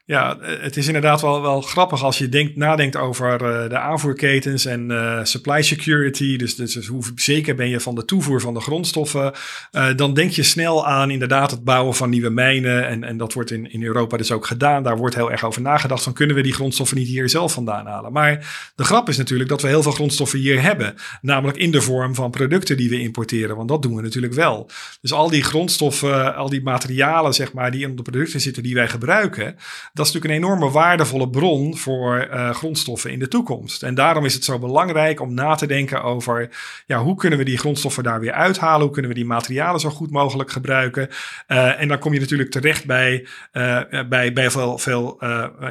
Ja, 0.09 0.37
het 0.41 0.77
is 0.77 0.87
inderdaad 0.87 1.21
wel, 1.21 1.41
wel 1.41 1.61
grappig 1.61 2.03
als 2.03 2.17
je 2.17 2.29
denkt, 2.29 2.55
nadenkt 2.55 2.95
over 2.95 3.31
uh, 3.31 3.69
de 3.69 3.77
aanvoerketens 3.77 4.65
en 4.65 4.91
uh, 4.91 5.19
supply 5.23 5.61
security. 5.61 6.37
Dus, 6.37 6.55
dus, 6.55 6.73
dus, 6.73 6.87
hoe 6.87 7.03
zeker 7.15 7.55
ben 7.55 7.69
je 7.69 7.79
van 7.79 7.95
de 7.95 8.05
toevoer 8.05 8.41
van 8.41 8.53
de 8.53 8.59
grondstoffen? 8.59 9.33
Dan 9.95 10.13
denk 10.13 10.31
je 10.31 10.43
snel 10.43 10.87
aan 10.87 11.11
inderdaad 11.11 11.51
het 11.51 11.63
bouwen 11.63 11.95
van 11.95 12.09
nieuwe 12.09 12.29
mijnen. 12.29 12.87
En, 12.87 13.03
en 13.03 13.17
dat 13.17 13.33
wordt 13.33 13.51
in, 13.51 13.71
in 13.71 13.83
Europa 13.83 14.17
dus 14.17 14.31
ook 14.31 14.45
gedaan. 14.45 14.83
Daar 14.83 14.97
wordt 14.97 15.15
heel 15.15 15.31
erg 15.31 15.45
over 15.45 15.61
nagedacht 15.61 16.03
van 16.03 16.13
kunnen 16.13 16.35
we 16.35 16.41
die 16.41 16.53
grondstoffen 16.53 16.97
niet 16.97 17.07
hier 17.07 17.29
zelf 17.29 17.53
vandaan 17.53 17.85
halen? 17.85 18.11
Maar 18.11 18.71
de 18.75 18.83
grap 18.83 19.09
is 19.09 19.17
natuurlijk 19.17 19.49
dat 19.49 19.61
we 19.61 19.67
heel 19.67 19.83
veel 19.83 19.91
grondstoffen 19.91 20.39
hier 20.39 20.61
hebben. 20.61 20.95
Namelijk 21.21 21.57
in 21.57 21.71
de 21.71 21.81
vorm 21.81 22.15
van 22.15 22.31
producten 22.31 22.77
die 22.77 22.89
we 22.89 22.99
importeren. 22.99 23.55
Want 23.55 23.69
dat 23.69 23.81
doen 23.81 23.95
we 23.95 24.01
natuurlijk 24.01 24.33
wel. 24.33 24.69
Dus 25.01 25.13
al 25.13 25.29
die 25.29 25.43
grondstoffen, 25.43 26.35
al 26.35 26.49
die 26.49 26.63
materialen 26.63 27.33
zeg 27.33 27.53
maar 27.53 27.71
die 27.71 27.81
in 27.81 27.95
de 27.95 28.01
producten 28.01 28.41
zitten 28.41 28.63
die 28.63 28.73
wij 28.73 28.87
gebruiken 28.87 29.55
dat 29.99 30.07
is 30.07 30.13
natuurlijk 30.13 30.41
een 30.41 30.49
enorme 30.49 30.71
waardevolle 30.71 31.29
bron 31.29 31.77
voor 31.77 32.27
uh, 32.31 32.49
grondstoffen 32.49 33.11
in 33.11 33.19
de 33.19 33.27
toekomst. 33.27 33.83
En 33.83 33.95
daarom 33.95 34.25
is 34.25 34.33
het 34.33 34.43
zo 34.43 34.59
belangrijk 34.59 35.21
om 35.21 35.33
na 35.33 35.55
te 35.55 35.67
denken 35.67 36.03
over 36.03 36.49
ja, 36.85 37.03
hoe 37.03 37.15
kunnen 37.15 37.39
we 37.39 37.45
die 37.45 37.57
grondstoffen 37.57 38.03
daar 38.03 38.19
weer 38.19 38.31
uithalen? 38.31 38.81
Hoe 38.81 38.91
kunnen 38.91 39.11
we 39.11 39.17
die 39.17 39.25
materialen 39.25 39.79
zo 39.79 39.89
goed 39.89 40.11
mogelijk 40.11 40.51
gebruiken? 40.51 41.09
Uh, 41.47 41.81
en 41.81 41.87
dan 41.87 41.99
kom 41.99 42.13
je 42.13 42.19
natuurlijk 42.19 42.51
terecht 42.51 42.85
bij, 42.85 43.27
uh, 43.53 43.81
bij, 44.09 44.33
bij 44.33 44.51
veel, 44.51 44.77
veel 44.77 45.17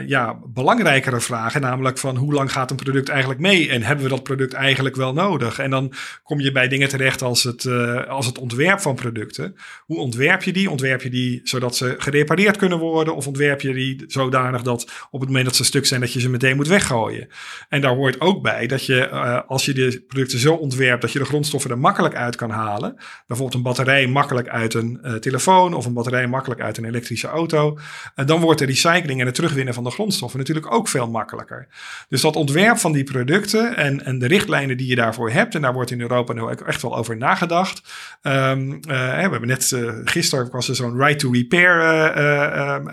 ja, 0.06 0.38
belangrijkere 0.46 1.20
vragen, 1.20 1.60
namelijk 1.60 1.98
van 1.98 2.16
hoe 2.16 2.32
lang 2.32 2.52
gaat 2.52 2.70
een 2.70 2.76
product 2.76 3.08
eigenlijk 3.08 3.40
mee? 3.40 3.70
En 3.70 3.82
hebben 3.82 4.04
we 4.04 4.10
dat 4.10 4.22
product 4.22 4.52
eigenlijk 4.52 4.96
wel 4.96 5.12
nodig? 5.12 5.58
En 5.58 5.70
dan 5.70 5.92
kom 6.22 6.40
je 6.40 6.52
bij 6.52 6.68
dingen 6.68 6.88
terecht 6.88 7.22
als 7.22 7.42
het, 7.42 7.66
als 8.08 8.26
het 8.26 8.38
ontwerp 8.38 8.80
van 8.80 8.94
producten. 8.94 9.56
Hoe 9.86 9.98
ontwerp 9.98 10.42
je 10.42 10.52
die? 10.52 10.70
Ontwerp 10.70 11.02
je 11.02 11.10
die 11.10 11.40
zodat 11.44 11.76
ze 11.76 11.94
gerepareerd 11.98 12.56
kunnen 12.56 12.78
worden? 12.78 13.16
Of 13.16 13.26
ontwerp 13.26 13.60
je 13.60 13.72
die 13.72 14.04
zodanig 14.18 14.62
dat 14.62 14.90
op 15.10 15.20
het 15.20 15.28
moment 15.28 15.46
dat 15.46 15.56
ze 15.56 15.64
stuk 15.64 15.86
zijn, 15.86 16.00
dat 16.00 16.12
je 16.12 16.20
ze 16.20 16.28
meteen 16.28 16.56
moet 16.56 16.68
weggooien. 16.68 17.28
En 17.68 17.80
daar 17.80 17.94
hoort 17.94 18.20
ook 18.20 18.42
bij 18.42 18.66
dat 18.66 18.86
je, 18.86 19.08
uh, 19.12 19.40
als 19.46 19.64
je 19.64 19.74
de 19.74 20.04
producten 20.08 20.38
zo 20.38 20.54
ontwerpt 20.54 21.02
dat 21.02 21.12
je 21.12 21.18
de 21.18 21.24
grondstoffen 21.24 21.70
er 21.70 21.78
makkelijk 21.78 22.14
uit 22.14 22.36
kan 22.36 22.50
halen, 22.50 22.96
bijvoorbeeld 23.26 23.56
een 23.56 23.62
batterij 23.62 24.06
makkelijk 24.06 24.48
uit 24.48 24.74
een 24.74 24.98
uh, 25.02 25.14
telefoon 25.14 25.74
of 25.74 25.86
een 25.86 25.92
batterij 25.92 26.26
makkelijk 26.26 26.60
uit 26.60 26.76
een 26.78 26.84
elektrische 26.84 27.28
auto, 27.28 27.78
uh, 28.16 28.26
dan 28.26 28.40
wordt 28.40 28.58
de 28.58 28.66
recycling 28.66 29.20
en 29.20 29.26
het 29.26 29.34
terugwinnen 29.34 29.74
van 29.74 29.84
de 29.84 29.90
grondstoffen 29.90 30.38
natuurlijk 30.38 30.72
ook 30.72 30.88
veel 30.88 31.10
makkelijker. 31.10 31.68
Dus 32.08 32.20
dat 32.20 32.36
ontwerp 32.36 32.78
van 32.78 32.92
die 32.92 33.04
producten 33.04 33.76
en, 33.76 34.04
en 34.04 34.18
de 34.18 34.26
richtlijnen 34.26 34.76
die 34.76 34.86
je 34.86 34.94
daarvoor 34.94 35.30
hebt, 35.30 35.54
en 35.54 35.62
daar 35.62 35.72
wordt 35.72 35.90
in 35.90 36.00
Europa 36.00 36.32
nu 36.32 36.42
echt 36.66 36.82
wel 36.82 36.96
over 36.96 37.16
nagedacht. 37.16 37.82
Um, 38.22 38.80
we 38.80 38.94
hebben 38.94 39.48
net 39.48 39.76
gisteren 40.04 40.50
was 40.50 40.68
er 40.68 40.74
zo'n 40.74 40.96
right 40.96 41.18
to 41.18 41.30
repair 41.30 41.76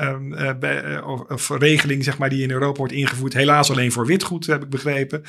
um, 0.02 0.34
of, 1.30 1.50
regeling 1.50 2.04
zeg 2.04 2.18
maar, 2.18 2.30
die 2.30 2.44
in 2.44 2.52
Europa 2.52 2.78
wordt 2.78 2.94
ingevoerd. 2.94 3.34
Helaas 3.34 3.72
alleen 3.72 3.92
voor 3.92 4.06
witgoed, 4.06 4.46
heb 4.46 4.64
ik 4.64 4.70
begrepen. 4.70 5.24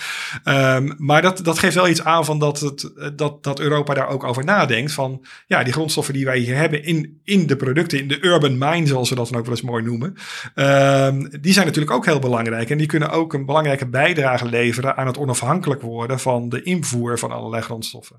Um, 0.45 0.95
maar 0.99 1.23
dat, 1.23 1.45
dat 1.45 1.59
geeft 1.59 1.75
wel 1.75 1.89
iets 1.89 2.05
aan 2.05 2.25
van 2.25 2.39
dat, 2.39 2.61
het, 2.61 2.91
dat, 3.17 3.45
dat 3.45 3.61
Europa 3.61 3.95
daar 3.95 4.09
ook 4.09 4.25
over 4.25 4.45
nadenkt. 4.45 4.93
Van 4.93 5.25
ja, 5.47 5.63
die 5.63 5.73
grondstoffen 5.73 6.15
die 6.15 6.25
wij 6.25 6.39
hier 6.39 6.57
hebben 6.57 6.85
in, 6.85 7.21
in 7.25 7.47
de 7.47 7.57
producten, 7.57 7.99
in 7.99 8.09
de 8.09 8.25
urban 8.25 8.59
mine, 8.59 8.87
zoals 8.87 9.09
we 9.09 9.15
dat 9.15 9.29
dan 9.29 9.39
ook 9.39 9.47
wel 9.47 9.55
eens 9.55 9.65
mooi 9.65 9.83
noemen. 9.83 10.15
Um, 10.55 11.41
die 11.41 11.53
zijn 11.53 11.67
natuurlijk 11.67 11.95
ook 11.95 12.05
heel 12.05 12.19
belangrijk. 12.19 12.71
En 12.71 12.79
die 12.79 12.87
kunnen 12.87 13.11
ook 13.11 13.33
een 13.33 13.47
belangrijke 13.47 13.89
bijdrage 13.89 14.47
leveren 14.47 14.97
aan 14.97 15.07
het 15.07 15.19
onafhankelijk 15.19 15.83
worden 15.83 16.21
van 16.21 16.49
de 16.49 16.63
invoer 16.63 17.19
van 17.19 17.31
allerlei 17.31 17.63
grondstoffen. 17.63 18.17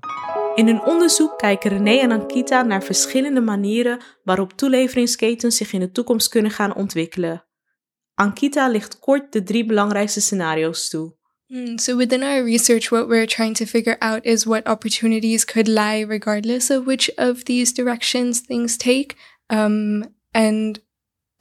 In 0.54 0.66
hun 0.66 0.82
onderzoek 0.84 1.38
kijken 1.38 1.70
René 1.70 1.98
en 1.98 2.10
Ankita 2.10 2.62
naar 2.62 2.82
verschillende 2.82 3.40
manieren 3.40 4.00
waarop 4.24 4.52
toeleveringsketens 4.52 5.56
zich 5.56 5.72
in 5.72 5.80
de 5.80 5.92
toekomst 5.92 6.28
kunnen 6.28 6.50
gaan 6.50 6.74
ontwikkelen. 6.74 7.42
Ankita 8.18 8.66
licht 8.68 8.98
kort 8.98 9.32
de 9.32 9.42
drie 9.42 9.64
belangrijkste 9.64 10.20
scenario's 10.20 10.88
toe. 10.88 11.12
Hmm, 11.50 11.78
so, 11.78 11.96
within 11.96 12.22
our 12.22 12.42
research, 12.42 12.90
what 12.90 13.08
we're 13.08 13.26
trying 13.26 13.54
to 13.54 13.64
figure 13.64 13.96
out 14.02 14.26
is 14.26 14.46
what 14.46 14.66
opportunities 14.66 15.46
could 15.46 15.66
lie 15.66 16.00
regardless 16.00 16.68
of 16.70 16.86
which 16.86 17.10
of 17.16 17.44
these 17.44 17.72
directions 17.72 18.40
things 18.40 18.76
take. 18.76 19.16
Um, 19.48 20.04
and 20.34 20.80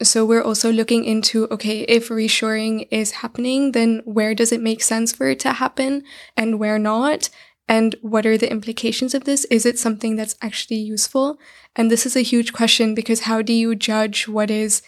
so, 0.01 0.23
we're 0.23 0.43
also 0.43 0.71
looking 0.71 1.03
into 1.03 1.47
okay, 1.51 1.81
if 1.81 2.07
reshoring 2.07 2.87
is 2.89 3.19
happening, 3.21 3.73
then 3.73 4.01
where 4.05 4.33
does 4.33 4.53
it 4.53 4.61
make 4.61 4.81
sense 4.81 5.11
for 5.11 5.27
it 5.27 5.41
to 5.41 5.53
happen 5.53 6.03
and 6.37 6.57
where 6.57 6.79
not? 6.79 7.29
And 7.67 7.95
what 8.01 8.25
are 8.25 8.37
the 8.37 8.49
implications 8.49 9.13
of 9.13 9.25
this? 9.25 9.43
Is 9.45 9.65
it 9.65 9.77
something 9.77 10.15
that's 10.15 10.37
actually 10.41 10.77
useful? 10.77 11.37
And 11.75 11.91
this 11.91 12.05
is 12.05 12.15
a 12.15 12.21
huge 12.21 12.53
question 12.53 12.95
because 12.95 13.21
how 13.21 13.41
do 13.41 13.51
you 13.51 13.75
judge 13.75 14.27
what 14.29 14.49
is 14.49 14.81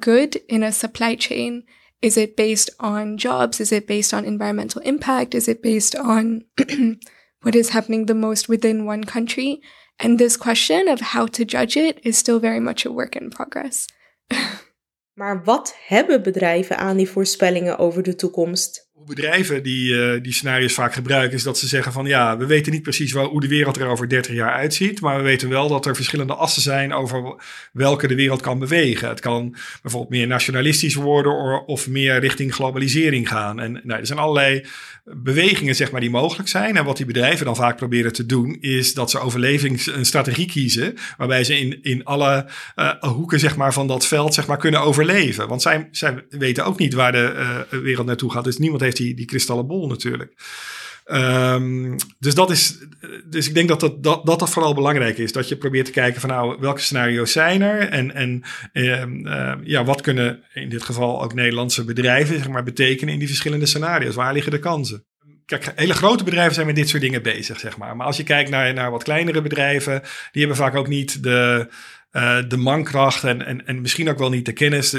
good 0.00 0.36
in 0.48 0.62
a 0.62 0.72
supply 0.72 1.14
chain? 1.14 1.64
Is 2.02 2.16
it 2.16 2.36
based 2.36 2.70
on 2.80 3.16
jobs? 3.16 3.60
Is 3.60 3.72
it 3.72 3.86
based 3.86 4.12
on 4.12 4.24
environmental 4.24 4.82
impact? 4.82 5.34
Is 5.34 5.48
it 5.48 5.62
based 5.62 5.96
on 5.96 6.44
what 7.42 7.54
is 7.54 7.70
happening 7.70 8.06
the 8.06 8.14
most 8.14 8.48
within 8.48 8.84
one 8.84 9.04
country? 9.04 9.62
And 9.98 10.18
this 10.18 10.36
question 10.36 10.88
of 10.88 11.00
how 11.00 11.26
to 11.26 11.44
judge 11.44 11.76
it 11.76 12.00
is 12.02 12.18
still 12.18 12.40
very 12.40 12.60
much 12.60 12.84
a 12.84 12.92
work 12.92 13.16
in 13.16 13.30
progress. 13.30 13.86
maar 15.20 15.44
wat 15.44 15.74
hebben 15.86 16.22
bedrijven 16.22 16.78
aan 16.78 16.96
die 16.96 17.08
voorspellingen 17.08 17.78
over 17.78 18.02
de 18.02 18.14
toekomst? 18.14 18.83
Bedrijven 19.06 19.62
die, 19.62 19.92
uh, 19.92 20.22
die 20.22 20.32
scenario's 20.32 20.74
vaak 20.74 20.94
gebruiken, 20.94 21.36
is 21.36 21.42
dat 21.42 21.58
ze 21.58 21.66
zeggen 21.66 21.92
van 21.92 22.06
ja, 22.06 22.36
we 22.36 22.46
weten 22.46 22.72
niet 22.72 22.82
precies 22.82 23.12
hoe 23.12 23.40
de 23.40 23.48
wereld 23.48 23.76
er 23.76 23.86
over 23.86 24.08
30 24.08 24.34
jaar 24.34 24.52
uitziet, 24.52 25.00
maar 25.00 25.16
we 25.16 25.22
weten 25.22 25.48
wel 25.48 25.68
dat 25.68 25.86
er 25.86 25.94
verschillende 25.94 26.34
assen 26.34 26.62
zijn 26.62 26.92
over 26.92 27.42
welke 27.72 28.06
de 28.06 28.14
wereld 28.14 28.40
kan 28.40 28.58
bewegen. 28.58 29.08
Het 29.08 29.20
kan 29.20 29.56
bijvoorbeeld 29.82 30.12
meer 30.12 30.26
nationalistisch 30.26 30.94
worden 30.94 31.66
of 31.66 31.88
meer 31.88 32.20
richting 32.20 32.54
globalisering 32.54 33.28
gaan. 33.28 33.60
En 33.60 33.72
nou, 33.72 34.00
er 34.00 34.06
zijn 34.06 34.18
allerlei 34.18 34.64
bewegingen 35.04 35.74
zeg 35.74 35.90
maar, 35.90 36.00
die 36.00 36.10
mogelijk 36.10 36.48
zijn. 36.48 36.76
En 36.76 36.84
wat 36.84 36.96
die 36.96 37.06
bedrijven 37.06 37.46
dan 37.46 37.56
vaak 37.56 37.76
proberen 37.76 38.12
te 38.12 38.26
doen, 38.26 38.56
is 38.60 38.94
dat 38.94 39.10
ze 39.10 39.18
overlevings 39.18 39.86
een 39.86 40.04
strategie 40.04 40.46
kiezen, 40.46 40.94
waarbij 41.16 41.44
ze 41.44 41.58
in, 41.58 41.82
in 41.82 42.04
alle 42.04 42.46
uh, 42.76 42.92
hoeken 43.00 43.40
zeg 43.40 43.56
maar, 43.56 43.72
van 43.72 43.86
dat 43.86 44.06
veld 44.06 44.34
zeg 44.34 44.46
maar, 44.46 44.56
kunnen 44.56 44.80
overleven. 44.80 45.48
Want 45.48 45.62
zij, 45.62 45.88
zij 45.90 46.24
weten 46.28 46.64
ook 46.64 46.78
niet 46.78 46.94
waar 46.94 47.12
de 47.12 47.34
uh, 47.72 47.80
wereld 47.80 48.06
naartoe 48.06 48.30
gaat. 48.30 48.44
Dus 48.44 48.58
niemand 48.58 48.80
heeft 48.82 48.93
die, 48.96 49.14
die 49.14 49.26
kristallen 49.26 49.66
bol 49.66 49.86
natuurlijk. 49.86 50.34
Um, 51.06 51.96
dus 52.18 52.34
dat 52.34 52.50
is. 52.50 52.78
Dus 53.30 53.48
ik 53.48 53.54
denk 53.54 53.68
dat 53.68 53.80
dat, 53.80 54.02
dat 54.02 54.38
dat 54.38 54.50
vooral 54.50 54.74
belangrijk 54.74 55.18
is. 55.18 55.32
Dat 55.32 55.48
je 55.48 55.56
probeert 55.56 55.86
te 55.86 55.92
kijken 55.92 56.20
van 56.20 56.30
nou, 56.30 56.56
welke 56.60 56.80
scenario's 56.80 57.32
zijn 57.32 57.62
er? 57.62 57.88
En, 57.88 58.14
en 58.14 58.42
uh, 58.72 59.54
ja, 59.62 59.84
wat 59.84 60.00
kunnen 60.00 60.42
in 60.54 60.68
dit 60.68 60.82
geval 60.82 61.22
ook 61.22 61.34
Nederlandse 61.34 61.84
bedrijven 61.84 62.36
zeg 62.36 62.48
maar, 62.48 62.62
betekenen 62.62 63.12
in 63.12 63.18
die 63.18 63.28
verschillende 63.28 63.66
scenario's? 63.66 64.14
Waar 64.14 64.32
liggen 64.32 64.52
de 64.52 64.58
kansen? 64.58 65.04
Kijk, 65.46 65.72
hele 65.74 65.94
grote 65.94 66.24
bedrijven 66.24 66.54
zijn 66.54 66.66
met 66.66 66.76
dit 66.76 66.88
soort 66.88 67.02
dingen 67.02 67.22
bezig, 67.22 67.60
zeg 67.60 67.76
maar. 67.76 67.96
Maar 67.96 68.06
als 68.06 68.16
je 68.16 68.22
kijkt 68.22 68.50
naar, 68.50 68.74
naar 68.74 68.90
wat 68.90 69.02
kleinere 69.02 69.42
bedrijven, 69.42 70.00
die 70.32 70.40
hebben 70.40 70.56
vaak 70.56 70.74
ook 70.74 70.88
niet 70.88 71.22
de. 71.22 71.68
Uh, 72.12 72.38
de 72.48 72.56
mankracht 72.56 73.24
en, 73.24 73.46
en, 73.46 73.66
en 73.66 73.80
misschien 73.80 74.08
ook 74.08 74.18
wel 74.18 74.30
niet 74.30 74.44
de 74.44 74.52
kennis, 74.52 74.90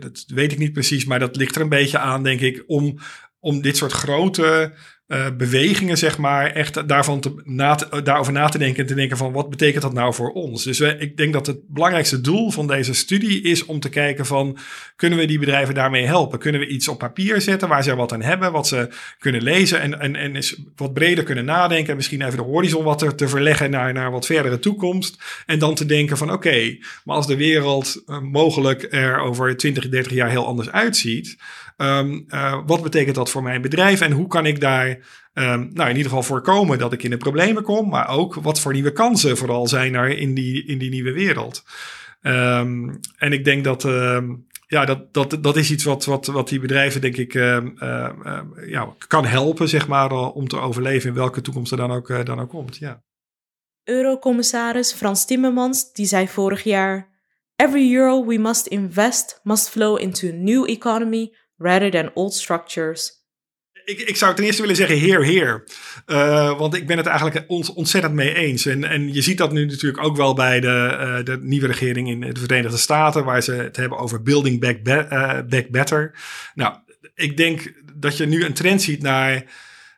dat 0.00 0.24
weet 0.26 0.52
ik 0.52 0.58
niet 0.58 0.72
precies, 0.72 1.04
maar 1.04 1.18
dat 1.18 1.36
ligt 1.36 1.56
er 1.56 1.62
een 1.62 1.68
beetje 1.68 1.98
aan, 1.98 2.22
denk 2.22 2.40
ik, 2.40 2.64
om 2.66 2.98
om 3.44 3.62
dit 3.62 3.76
soort 3.76 3.92
grote 3.92 4.72
uh, 5.08 5.26
bewegingen, 5.36 5.98
zeg 5.98 6.18
maar, 6.18 6.50
echt 6.50 6.88
daarvan 6.88 7.20
te, 7.20 7.42
na 7.44 7.74
te, 7.74 8.02
daarover 8.02 8.32
na 8.32 8.48
te 8.48 8.58
denken 8.58 8.80
en 8.80 8.86
te 8.86 8.94
denken 8.94 9.16
van 9.16 9.32
wat 9.32 9.50
betekent 9.50 9.82
dat 9.82 9.92
nou 9.92 10.14
voor 10.14 10.32
ons? 10.32 10.64
Dus 10.64 10.78
we, 10.78 10.96
ik 10.98 11.16
denk 11.16 11.32
dat 11.32 11.46
het 11.46 11.68
belangrijkste 11.68 12.20
doel 12.20 12.50
van 12.50 12.66
deze 12.66 12.94
studie 12.94 13.42
is 13.42 13.64
om 13.64 13.80
te 13.80 13.88
kijken 13.88 14.26
van 14.26 14.58
kunnen 14.96 15.18
we 15.18 15.24
die 15.24 15.38
bedrijven 15.38 15.74
daarmee 15.74 16.06
helpen? 16.06 16.38
Kunnen 16.38 16.60
we 16.60 16.66
iets 16.66 16.88
op 16.88 16.98
papier 16.98 17.40
zetten 17.40 17.68
waar 17.68 17.82
ze 17.82 17.96
wat 17.96 18.12
aan 18.12 18.22
hebben, 18.22 18.52
wat 18.52 18.66
ze 18.66 18.88
kunnen 19.18 19.42
lezen 19.42 19.80
en, 19.80 20.00
en, 20.00 20.16
en 20.16 20.34
eens 20.34 20.62
wat 20.76 20.94
breder 20.94 21.24
kunnen 21.24 21.44
nadenken 21.44 21.90
en 21.90 21.96
misschien 21.96 22.22
even 22.22 22.36
de 22.36 22.44
horizon 22.44 22.84
wat 22.84 22.98
te, 22.98 23.14
te 23.14 23.28
verleggen 23.28 23.70
naar, 23.70 23.92
naar 23.92 24.10
wat 24.10 24.26
verdere 24.26 24.58
toekomst 24.58 25.22
en 25.46 25.58
dan 25.58 25.74
te 25.74 25.86
denken 25.86 26.16
van 26.16 26.32
oké, 26.32 26.76
maar 27.04 27.16
als 27.16 27.26
de 27.26 27.36
wereld 27.36 28.02
mogelijk 28.22 28.86
er 28.90 29.18
over 29.18 29.56
20, 29.56 29.88
30 29.88 30.12
jaar 30.12 30.30
heel 30.30 30.46
anders 30.46 30.70
uitziet, 30.70 31.36
Um, 31.76 32.24
uh, 32.28 32.60
wat 32.66 32.82
betekent 32.82 33.14
dat 33.14 33.30
voor 33.30 33.42
mijn 33.42 33.62
bedrijf 33.62 34.00
en 34.00 34.12
hoe 34.12 34.26
kan 34.26 34.46
ik 34.46 34.60
daar 34.60 34.88
um, 34.88 35.70
nou, 35.72 35.90
in 35.90 35.96
ieder 35.96 36.02
geval 36.02 36.22
voorkomen 36.22 36.78
dat 36.78 36.92
ik 36.92 37.02
in 37.02 37.10
de 37.10 37.16
problemen 37.16 37.62
kom, 37.62 37.88
maar 37.88 38.08
ook 38.08 38.34
wat 38.34 38.60
voor 38.60 38.72
nieuwe 38.72 38.92
kansen 38.92 39.36
vooral 39.36 39.66
zijn 39.66 39.94
er 39.94 40.18
in 40.18 40.34
die, 40.34 40.66
in 40.66 40.78
die 40.78 40.90
nieuwe 40.90 41.12
wereld. 41.12 41.64
Um, 42.22 43.00
en 43.16 43.32
ik 43.32 43.44
denk 43.44 43.64
dat, 43.64 43.82
ja, 44.66 44.84
dat, 44.84 45.14
dat, 45.14 45.38
dat 45.40 45.56
is 45.56 45.70
iets 45.70 45.84
wat, 45.84 46.04
wat, 46.04 46.26
wat 46.26 46.48
die 46.48 46.60
bedrijven, 46.60 47.00
denk 47.00 47.16
ik, 47.16 47.32
ja, 48.66 48.94
kan 49.08 49.24
helpen, 49.24 49.68
zeg 49.68 49.88
maar, 49.88 50.12
om 50.12 50.48
te 50.48 50.58
overleven 50.58 51.08
in 51.08 51.14
welke 51.14 51.40
toekomst 51.40 51.72
er 51.72 51.78
dan 51.78 51.92
ook, 51.92 52.26
dan 52.26 52.40
ook 52.40 52.48
komt. 52.48 52.76
Ja. 52.76 53.02
Eurocommissaris 53.84 54.92
Frans 54.92 55.24
Timmermans, 55.26 55.92
die 55.92 56.06
zei 56.06 56.28
vorig 56.28 56.62
jaar: 56.62 57.08
Every 57.56 57.94
euro 57.94 58.26
we 58.26 58.38
must 58.38 58.66
invest 58.66 59.40
must 59.42 59.68
flow 59.68 60.00
into 60.00 60.28
a 60.28 60.32
new 60.32 60.68
economy 60.68 61.34
rather 61.56 61.90
than 61.90 62.10
old 62.14 62.34
structures. 62.34 63.22
Ik, 63.84 64.00
ik 64.00 64.16
zou 64.16 64.34
ten 64.34 64.44
eerste 64.44 64.60
willen 64.60 64.76
zeggen 64.76 64.98
heer, 64.98 65.24
heer. 65.24 65.64
Uh, 66.06 66.58
want 66.58 66.74
ik 66.74 66.86
ben 66.86 66.96
het 66.96 67.06
eigenlijk 67.06 67.44
ontzettend 67.74 68.14
mee 68.14 68.34
eens. 68.34 68.66
En, 68.66 68.84
en 68.84 69.12
je 69.12 69.22
ziet 69.22 69.38
dat 69.38 69.52
nu 69.52 69.66
natuurlijk 69.66 70.04
ook 70.04 70.16
wel 70.16 70.34
bij 70.34 70.60
de, 70.60 70.96
uh, 71.00 71.24
de 71.24 71.38
nieuwe 71.40 71.66
regering 71.66 72.08
in 72.08 72.20
de 72.20 72.40
Verenigde 72.40 72.76
Staten, 72.76 73.24
waar 73.24 73.42
ze 73.42 73.52
het 73.52 73.76
hebben 73.76 73.98
over 73.98 74.22
building 74.22 74.60
back, 74.60 74.82
be 74.82 75.06
uh, 75.10 75.38
back 75.48 75.68
better. 75.68 76.14
Nou, 76.54 76.74
ik 77.14 77.36
denk 77.36 77.72
dat 77.94 78.16
je 78.16 78.26
nu 78.26 78.44
een 78.44 78.54
trend 78.54 78.82
ziet 78.82 79.02
naar. 79.02 79.44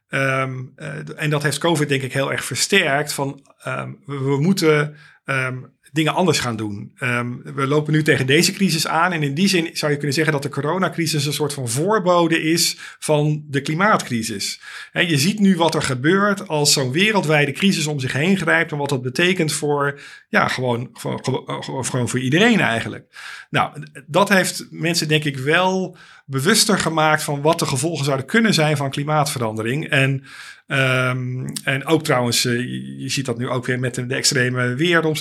Um, 0.09 0.73
en 1.17 1.31
dat 1.31 1.43
heeft 1.43 1.59
COVID 1.59 1.89
denk 1.89 2.03
ik 2.03 2.13
heel 2.13 2.33
erg 2.33 2.45
versterkt. 2.45 3.13
Van 3.13 3.47
um, 3.67 3.99
we, 4.07 4.41
moeten 4.41 4.97
um, 5.25 5.76
dingen 5.97 6.15
anders 6.15 6.39
gaan 6.39 6.57
doen. 6.57 6.93
Um, 7.01 7.43
we 7.55 7.67
lopen 7.67 7.93
nu 7.93 8.03
tegen 8.03 8.27
deze 8.27 8.53
crisis 8.53 8.87
aan. 8.87 9.13
En 9.13 9.23
in 9.23 9.35
die 9.35 9.49
zin 9.49 9.71
zou 9.73 9.91
je 9.93 9.97
kunnen 9.99 10.15
zeggen 10.15 10.33
dat 10.33 10.43
de 10.43 10.49
coronacrisis 10.49 11.27
een 11.27 11.33
soort 11.33 11.53
van 11.53 11.69
voorbode 11.69 12.43
is 12.43 12.77
van 12.99 13.45
de 13.49 13.61
klimaatcrisis. 13.61 14.61
Je 14.93 15.19
ziet 15.19 15.39
nu 15.39 15.57
wat 15.57 15.75
er 15.75 15.83
gebeurt 15.83 16.49
als 16.49 16.73
zo'n 16.73 16.93
wereldwijde 16.93 17.53
crisis 17.53 17.87
om 17.87 18.01
zich 18.01 18.13
heen 18.13 18.37
grijpt. 18.37 18.73
En 18.73 18.79
wat 18.79 18.89
dat 18.89 19.03
betekent 19.03 19.53
voor, 19.53 20.01
ja, 20.29 20.49
gewoon, 20.49 20.91
gewoon, 20.93 21.85
gewoon 21.85 22.09
voor 22.09 22.21
iedereen 22.21 22.61
eigenlijk. 22.61 23.15
Nou, 23.51 23.83
dat 24.07 24.29
heeft 24.29 24.67
mensen 24.71 25.09
denk 25.09 25.25
ik 25.25 25.37
wel 25.37 25.97
bewuster 26.29 26.79
gemaakt 26.79 27.23
van 27.23 27.43
wat 27.43 27.59
de 27.59 27.67
gevolgen 27.67 28.05
zouden 28.05 28.27
kunnen 28.27 28.55
zijn 28.55 28.77
van 28.77 28.91
klimaatverandering. 28.91 29.89
En 29.89 30.25
Um, 30.69 31.53
en 31.65 31.87
ook 31.87 32.05
trouwens, 32.05 32.45
uh, 32.45 32.59
je, 33.01 33.09
ziet 33.09 33.27
dat 33.27 33.39
nu 33.39 33.49
ook 33.49 33.67
weer 33.67 33.79
met 33.79 33.95
de, 33.95 34.15
extreme 34.15 34.75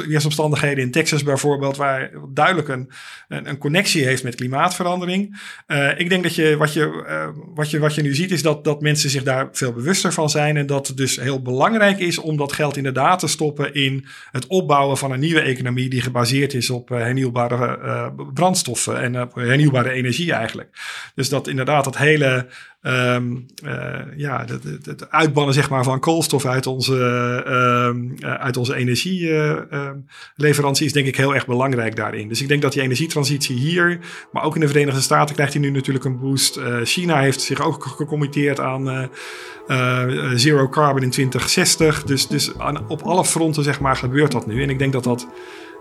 weersomstandigheden 0.08 0.84
in 0.84 0.92
Texas 0.92 1.24
bijvoorbeeld, 1.24 1.78
waar 1.78 2.12
duidelijk 2.30 2.68
een, 2.68 2.90
een, 3.28 3.58
connectie 3.58 4.06
heeft 4.06 4.24
met 4.24 4.36
klimaatverandering. 4.36 5.42
Uh, 5.68 6.00
ik 6.00 6.10
denk 6.10 6.24
dat 6.24 6.36
je 6.36 6.58
wat, 6.58 6.74
je, 6.74 7.06
uh, 7.08 7.28
wat 7.56 7.70
je 7.70 7.80
wat 7.80 7.96
je 7.96 8.02
nu 8.02 8.16
ziet, 8.16 8.32
is 8.32 8.42
dat, 8.42 8.64
dat 8.64 8.82
mensen 8.82 9.10
zich 9.10 9.24
daar 9.24 9.48
veel 9.52 9.74
bewuster 9.74 10.14
van 10.14 10.30
zijn. 10.30 10.58
En 10.58 10.66
dat 10.66 10.88
het 10.88 10.98
dus 10.98 11.16
heel 11.16 11.42
belangrijk 11.42 12.00
is 12.00 12.18
om 12.18 12.38
dat 12.38 12.54
geld 12.54 12.78
inderdaad 12.78 13.20
te 13.20 13.28
stoppen 13.28 13.74
in 13.74 14.06
het 14.32 14.48
opbouwen 14.48 14.98
van 14.98 15.12
een 15.12 15.20
nieuwe 15.20 15.42
economie 15.42 15.90
die 15.90 16.02
gebaseerd 16.02 16.54
is 16.54 16.70
op 16.70 16.90
hernieuwbare 16.90 18.14
brandstoffen 18.34 19.02
en 19.02 19.30
hernieuwbare 19.34 19.92
energie 19.92 20.34
eigenlijk. 20.34 20.70
Dus 21.16 21.30
dat 21.30 21.48
inderdaad 21.48 21.84
dat 21.84 21.98
hele 21.98 22.48
Um, 22.88 23.46
uh, 23.64 24.00
ja, 24.16 24.46
het, 24.46 24.64
het, 24.86 25.12
uitbannen 25.12 25.54
zeg 25.54 25.70
maar, 25.70 25.84
van 25.84 26.00
koolstof 26.00 26.46
uit 26.46 26.68
onze, 26.68 26.94
uh, 28.20 28.34
uit 28.34 28.58
onze 28.58 28.76
energieleverantie 28.76 30.82
uh, 30.82 30.88
is 30.88 30.94
denk 30.94 31.08
ik 31.08 31.16
heel 31.16 31.36
erg 31.36 31.46
belangrijk 31.46 31.96
daarin. 31.96 32.28
Dus 32.28 32.42
ik 32.42 32.48
denk 32.48 32.62
dat 32.62 32.74
die 32.74 32.82
energietransitie 32.82 33.56
hier, 33.56 34.00
maar 34.32 34.44
ook 34.44 34.56
in 34.56 34.62
de 34.62 34.68
Verenigde 34.68 35.02
Staten 35.02 35.36
krijgt 35.36 35.54
hij 35.54 35.62
nu 35.62 35.70
natuurlijk 35.70 36.06
een 36.06 36.20
boost. 36.20 36.60
China 36.84 37.20
heeft 37.20 37.42
zich 37.42 37.62
ook 37.62 37.86
gecommitteerd 37.86 38.60
aan 38.60 39.10
zero 40.36 40.70
carbon 40.70 41.04
in 41.04 41.10
2060. 41.10 42.04
Dus, 42.04 42.28
dus 42.28 42.52
op 42.88 43.02
alle 43.02 43.26
fronten 43.26 43.64
zeg 43.64 43.80
maar, 43.80 43.96
gebeurt 43.96 44.32
dat 44.32 44.48
nu. 44.48 44.64
En 44.64 44.70
ik 44.70 44.80
denk 44.80 44.94
dat 44.94 45.04
dat 45.04 45.28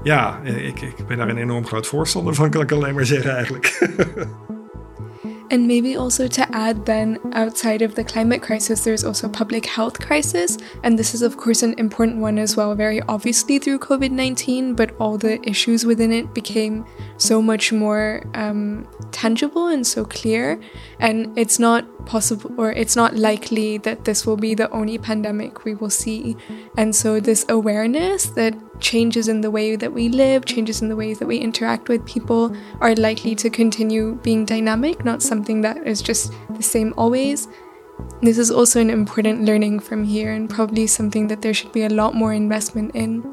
ja, 0.02 0.40
ik, 0.42 0.80
ik 0.80 1.06
ben 1.06 1.16
daar 1.16 1.28
een 1.28 1.38
enorm 1.38 1.66
groot 1.66 1.86
voorstander 1.86 2.34
van, 2.34 2.50
kan 2.50 2.62
ik 2.62 2.72
alleen 2.72 2.94
maar 2.94 3.06
zeggen 3.06 3.34
eigenlijk. 3.34 3.78
And 5.50 5.66
maybe 5.66 5.96
also 5.96 6.26
to 6.28 6.46
add 6.54 6.86
then 6.86 7.18
outside 7.32 7.82
of 7.82 7.94
the 7.94 8.04
climate 8.04 8.42
crisis 8.42 8.84
there's 8.84 9.04
also 9.04 9.26
a 9.26 9.30
public 9.30 9.66
health 9.66 10.00
crisis. 10.00 10.58
And 10.82 10.98
this 10.98 11.14
is 11.14 11.22
of 11.22 11.36
course 11.36 11.62
an 11.62 11.74
important 11.78 12.18
one 12.18 12.38
as 12.38 12.56
well 12.56 12.74
very 12.74 13.00
obviously 13.02 13.58
through 13.58 13.78
COVID-19 13.78 14.76
but 14.76 14.94
all 14.98 15.18
the 15.18 15.40
issues 15.48 15.84
within 15.84 16.12
it 16.12 16.34
became 16.34 16.86
so 17.16 17.40
much 17.40 17.72
more 17.72 18.22
um, 18.34 18.88
tangible 19.12 19.68
and 19.68 19.86
so 19.86 20.04
clear. 20.04 20.60
And 20.98 21.36
it's 21.38 21.58
not 21.58 21.84
possible 22.06 22.52
or 22.58 22.72
it's 22.72 22.96
not 22.96 23.14
likely 23.14 23.78
that 23.78 24.04
this 24.04 24.26
will 24.26 24.36
be 24.36 24.54
the 24.54 24.70
only 24.70 24.98
pandemic 24.98 25.64
we 25.64 25.74
will 25.74 25.90
see. 25.90 26.36
And 26.76 26.94
so 26.94 27.20
this 27.20 27.44
awareness 27.48 28.26
that 28.30 28.54
changes 28.78 29.28
in 29.28 29.40
the 29.40 29.50
way 29.50 29.76
that 29.76 29.92
we 29.92 30.08
live, 30.08 30.44
changes 30.44 30.82
in 30.82 30.88
the 30.88 30.96
ways 30.96 31.18
that 31.18 31.28
we 31.28 31.36
interact 31.36 31.88
with 31.88 32.04
people 32.04 32.56
are 32.80 32.94
likely 32.94 33.34
to 33.34 33.50
continue 33.50 34.18
being 34.22 34.44
dynamic, 34.44 35.04
not 35.04 35.22
something 35.22 35.62
that 35.62 35.86
is 35.86 36.02
just 36.02 36.32
the 36.56 36.62
same 36.62 36.92
always. 36.96 37.48
This 38.20 38.38
is 38.38 38.50
also 38.50 38.80
an 38.80 38.90
important 38.90 39.44
learning 39.44 39.80
from 39.80 40.04
here 40.04 40.32
and 40.32 40.48
probably 40.48 40.86
something 40.86 41.28
that 41.28 41.42
there 41.42 41.54
should 41.54 41.72
be 41.72 41.84
a 41.84 41.88
lot 41.88 42.14
more 42.14 42.34
investment 42.34 42.94
in. 42.94 43.24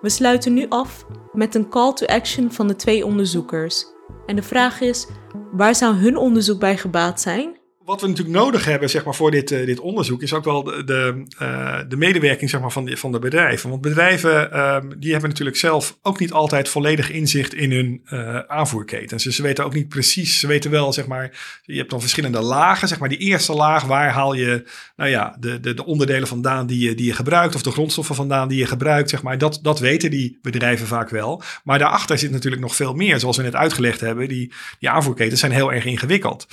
We 0.00 0.10
sluiten 0.10 0.52
nu 0.52 0.66
af 0.68 1.06
met 1.32 1.54
een 1.54 1.68
call 1.68 1.92
to 1.92 2.06
action 2.06 2.52
van 2.52 2.68
de 2.68 2.76
twee 2.76 3.06
onderzoekers. 3.06 3.86
En 4.26 4.36
de 4.36 4.42
vraag 4.42 4.80
is: 4.80 5.06
waar 5.52 5.74
zou 5.74 5.94
hun 5.94 6.16
onderzoek 6.16 6.60
bij 6.60 6.76
gebaat 6.76 7.20
zijn? 7.20 7.56
Wat 7.84 8.00
we 8.00 8.06
natuurlijk 8.06 8.36
nodig 8.36 8.64
hebben 8.64 8.90
zeg 8.90 9.04
maar, 9.04 9.14
voor 9.14 9.30
dit, 9.30 9.50
uh, 9.50 9.66
dit 9.66 9.80
onderzoek 9.80 10.22
is 10.22 10.32
ook 10.32 10.44
wel 10.44 10.62
de, 10.62 10.84
de, 10.84 11.24
uh, 11.42 11.78
de 11.88 11.96
medewerking 11.96 12.50
zeg 12.50 12.60
maar, 12.60 12.72
van, 12.72 12.84
de, 12.84 12.96
van 12.96 13.12
de 13.12 13.18
bedrijven. 13.18 13.70
Want 13.70 13.82
bedrijven 13.82 14.50
uh, 14.52 14.76
die 14.96 15.10
hebben 15.10 15.28
natuurlijk 15.28 15.56
zelf 15.56 15.98
ook 16.02 16.18
niet 16.18 16.32
altijd 16.32 16.68
volledig 16.68 17.10
inzicht 17.10 17.54
in 17.54 17.72
hun 17.72 18.02
uh, 18.10 18.38
aanvoerketens. 18.38 19.24
Dus 19.24 19.36
ze 19.36 19.42
weten 19.42 19.64
ook 19.64 19.74
niet 19.74 19.88
precies, 19.88 20.40
ze 20.40 20.46
weten 20.46 20.70
wel, 20.70 20.92
zeg 20.92 21.06
maar, 21.06 21.60
je 21.62 21.76
hebt 21.76 21.90
dan 21.90 22.00
verschillende 22.00 22.40
lagen. 22.40 22.88
Zeg 22.88 22.98
maar, 22.98 23.08
die 23.08 23.18
eerste 23.18 23.52
laag, 23.52 23.84
waar 23.84 24.10
haal 24.10 24.34
je 24.34 24.64
nou 24.96 25.10
ja, 25.10 25.36
de, 25.40 25.60
de, 25.60 25.74
de 25.74 25.84
onderdelen 25.84 26.28
vandaan 26.28 26.66
die 26.66 26.88
je, 26.88 26.94
die 26.94 27.06
je 27.06 27.12
gebruikt, 27.12 27.54
of 27.54 27.62
de 27.62 27.70
grondstoffen 27.70 28.14
vandaan 28.14 28.48
die 28.48 28.58
je 28.58 28.66
gebruikt. 28.66 29.10
Zeg 29.10 29.22
maar, 29.22 29.38
dat, 29.38 29.58
dat 29.62 29.78
weten 29.78 30.10
die 30.10 30.38
bedrijven 30.42 30.86
vaak 30.86 31.10
wel. 31.10 31.42
Maar 31.64 31.78
daarachter 31.78 32.18
zit 32.18 32.30
natuurlijk 32.30 32.62
nog 32.62 32.76
veel 32.76 32.94
meer, 32.94 33.20
zoals 33.20 33.36
we 33.36 33.42
net 33.42 33.54
uitgelegd 33.54 34.00
hebben. 34.00 34.28
Die, 34.28 34.52
die 34.78 34.90
aanvoerketens 34.90 35.40
zijn 35.40 35.52
heel 35.52 35.72
erg 35.72 35.84
ingewikkeld. 35.84 36.46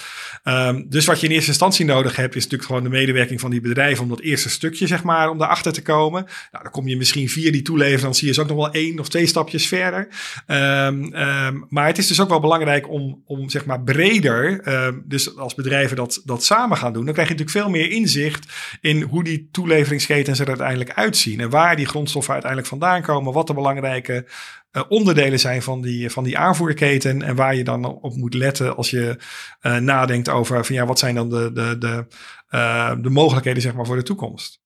Um, 0.43 0.85
dus 0.89 1.05
wat 1.05 1.20
je 1.21 1.27
in 1.27 1.33
eerste 1.33 1.49
instantie 1.49 1.85
nodig 1.85 2.15
hebt, 2.15 2.35
is 2.35 2.43
natuurlijk 2.43 2.69
gewoon 2.69 2.83
de 2.83 2.97
medewerking 2.97 3.39
van 3.39 3.51
die 3.51 3.61
bedrijven 3.61 4.03
om 4.03 4.09
dat 4.09 4.19
eerste 4.19 4.49
stukje, 4.49 4.87
zeg 4.87 5.03
maar, 5.03 5.29
om 5.29 5.37
daarachter 5.37 5.73
te 5.73 5.81
komen. 5.81 6.25
Nou, 6.51 6.63
dan 6.63 6.71
kom 6.71 6.87
je 6.87 6.97
misschien 6.97 7.29
via 7.29 7.51
die 7.51 7.61
toeleveranciers 7.61 8.39
ook 8.39 8.47
nog 8.47 8.57
wel 8.57 8.71
één 8.71 8.99
of 8.99 9.09
twee 9.09 9.25
stapjes 9.25 9.67
verder. 9.67 10.07
Um, 10.47 11.15
um, 11.15 11.65
maar 11.69 11.87
het 11.87 11.97
is 11.97 12.07
dus 12.07 12.21
ook 12.21 12.29
wel 12.29 12.39
belangrijk 12.39 12.89
om, 12.89 13.23
om 13.25 13.49
zeg 13.49 13.65
maar 13.65 13.81
breder, 13.81 14.67
um, 14.85 15.03
dus 15.05 15.37
als 15.37 15.55
bedrijven 15.55 15.95
dat, 15.95 16.21
dat 16.25 16.43
samen 16.43 16.77
gaan 16.77 16.93
doen, 16.93 17.05
dan 17.05 17.13
krijg 17.13 17.29
je 17.29 17.33
natuurlijk 17.33 17.65
veel 17.65 17.73
meer 17.73 17.91
inzicht 17.91 18.45
in 18.81 19.01
hoe 19.01 19.23
die 19.23 19.49
toeleveringsketens 19.51 20.39
er 20.39 20.47
uiteindelijk 20.47 20.91
uitzien 20.93 21.39
en 21.39 21.49
waar 21.49 21.75
die 21.75 21.85
grondstoffen 21.85 22.33
uiteindelijk 22.33 22.71
vandaan 22.71 23.01
komen, 23.01 23.33
wat 23.33 23.47
de 23.47 23.53
belangrijke 23.53 24.25
uh, 24.71 24.83
onderdelen 24.89 25.39
zijn 25.39 25.61
van 25.61 25.81
die, 25.81 26.09
van 26.09 26.23
die 26.23 26.37
aanvoerketen. 26.37 27.21
En 27.21 27.35
waar 27.35 27.55
je 27.55 27.63
dan 27.63 27.85
op 27.85 28.15
moet 28.15 28.33
letten 28.33 28.75
als 28.75 28.89
je 28.89 29.17
uh, 29.61 29.77
nadenkt 29.77 30.29
over 30.29 30.65
van 30.65 30.75
ja, 30.75 30.85
wat 30.85 30.99
zijn 30.99 31.15
dan 31.15 31.29
de, 31.29 31.51
de, 31.53 31.77
de, 31.77 32.05
uh, 32.51 32.93
de 33.01 33.09
mogelijkheden 33.09 33.61
zeg 33.61 33.73
maar, 33.73 33.85
voor 33.85 33.95
de 33.95 34.03
toekomst. 34.03 34.59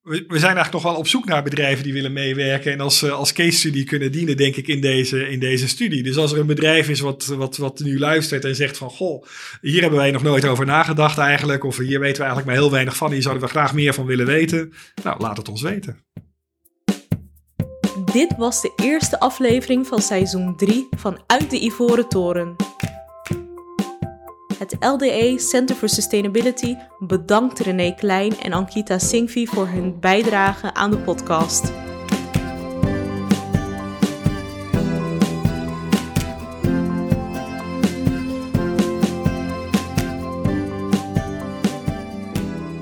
We, 0.00 0.24
we 0.28 0.38
zijn 0.38 0.56
eigenlijk 0.56 0.72
nog 0.72 0.82
wel 0.82 0.94
op 0.94 1.06
zoek 1.06 1.24
naar 1.24 1.42
bedrijven 1.42 1.84
die 1.84 1.92
willen 1.92 2.12
meewerken 2.12 2.72
en 2.72 2.80
als, 2.80 3.10
als 3.10 3.32
case 3.32 3.58
study 3.58 3.84
kunnen 3.84 4.12
dienen, 4.12 4.36
denk 4.36 4.56
ik, 4.56 4.66
in 4.66 4.80
deze, 4.80 5.28
in 5.28 5.40
deze 5.40 5.68
studie. 5.68 6.02
Dus 6.02 6.16
als 6.16 6.32
er 6.32 6.38
een 6.38 6.46
bedrijf 6.46 6.88
is 6.88 7.00
wat, 7.00 7.26
wat, 7.26 7.56
wat 7.56 7.80
nu 7.80 7.98
luistert 7.98 8.44
en 8.44 8.56
zegt 8.56 8.76
van 8.76 8.90
goh, 8.90 9.24
hier 9.60 9.80
hebben 9.80 9.98
wij 9.98 10.10
nog 10.10 10.22
nooit 10.22 10.44
over 10.44 10.66
nagedacht 10.66 11.18
eigenlijk, 11.18 11.64
of 11.64 11.76
hier 11.76 12.00
weten 12.00 12.16
we 12.16 12.28
eigenlijk 12.28 12.46
maar 12.46 12.56
heel 12.56 12.70
weinig 12.70 12.96
van, 12.96 13.12
hier 13.12 13.22
zouden 13.22 13.44
we 13.44 13.50
graag 13.50 13.74
meer 13.74 13.94
van 13.94 14.06
willen 14.06 14.26
weten. 14.26 14.72
Nou, 15.02 15.20
laat 15.20 15.36
het 15.36 15.48
ons 15.48 15.62
weten. 15.62 16.04
Dit 18.12 18.36
was 18.36 18.60
de 18.60 18.72
eerste 18.76 19.20
aflevering 19.20 19.86
van 19.86 19.98
seizoen 19.98 20.56
3 20.56 20.88
van 20.96 21.18
Uit 21.26 21.50
de 21.50 21.64
Ivoren 21.64 22.08
Toren. 22.08 22.56
Het 24.58 24.76
LDE 24.80 25.34
Center 25.38 25.76
for 25.76 25.88
Sustainability 25.88 26.76
bedankt 26.98 27.58
René 27.58 27.94
Klein 27.94 28.38
en 28.38 28.52
Ankita 28.52 28.98
Singhvi 28.98 29.46
voor 29.46 29.66
hun 29.66 30.00
bijdrage 30.00 30.74
aan 30.74 30.90
de 30.90 30.98
podcast. 30.98 31.72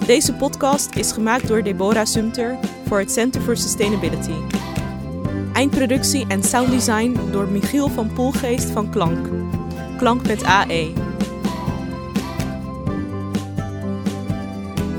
Deze 0.07 0.35
podcast 0.35 0.95
is 0.95 1.13
gemaakt 1.13 1.49
door 1.49 1.63
Deborah 1.63 2.07
Sumter 2.07 2.59
voor 2.87 2.99
het 2.99 3.13
Center 3.13 3.41
for 3.41 3.57
Sustainability. 3.57 4.58
Eindproductie 5.59 6.25
en 6.29 6.43
sounddesign 6.43 7.31
door 7.31 7.49
Michiel 7.49 7.89
van 7.89 8.13
Poelgeest 8.13 8.71
van 8.71 8.91
Klank. 8.91 9.29
Klank 9.97 10.27
met 10.27 10.45
AE. 10.45 10.93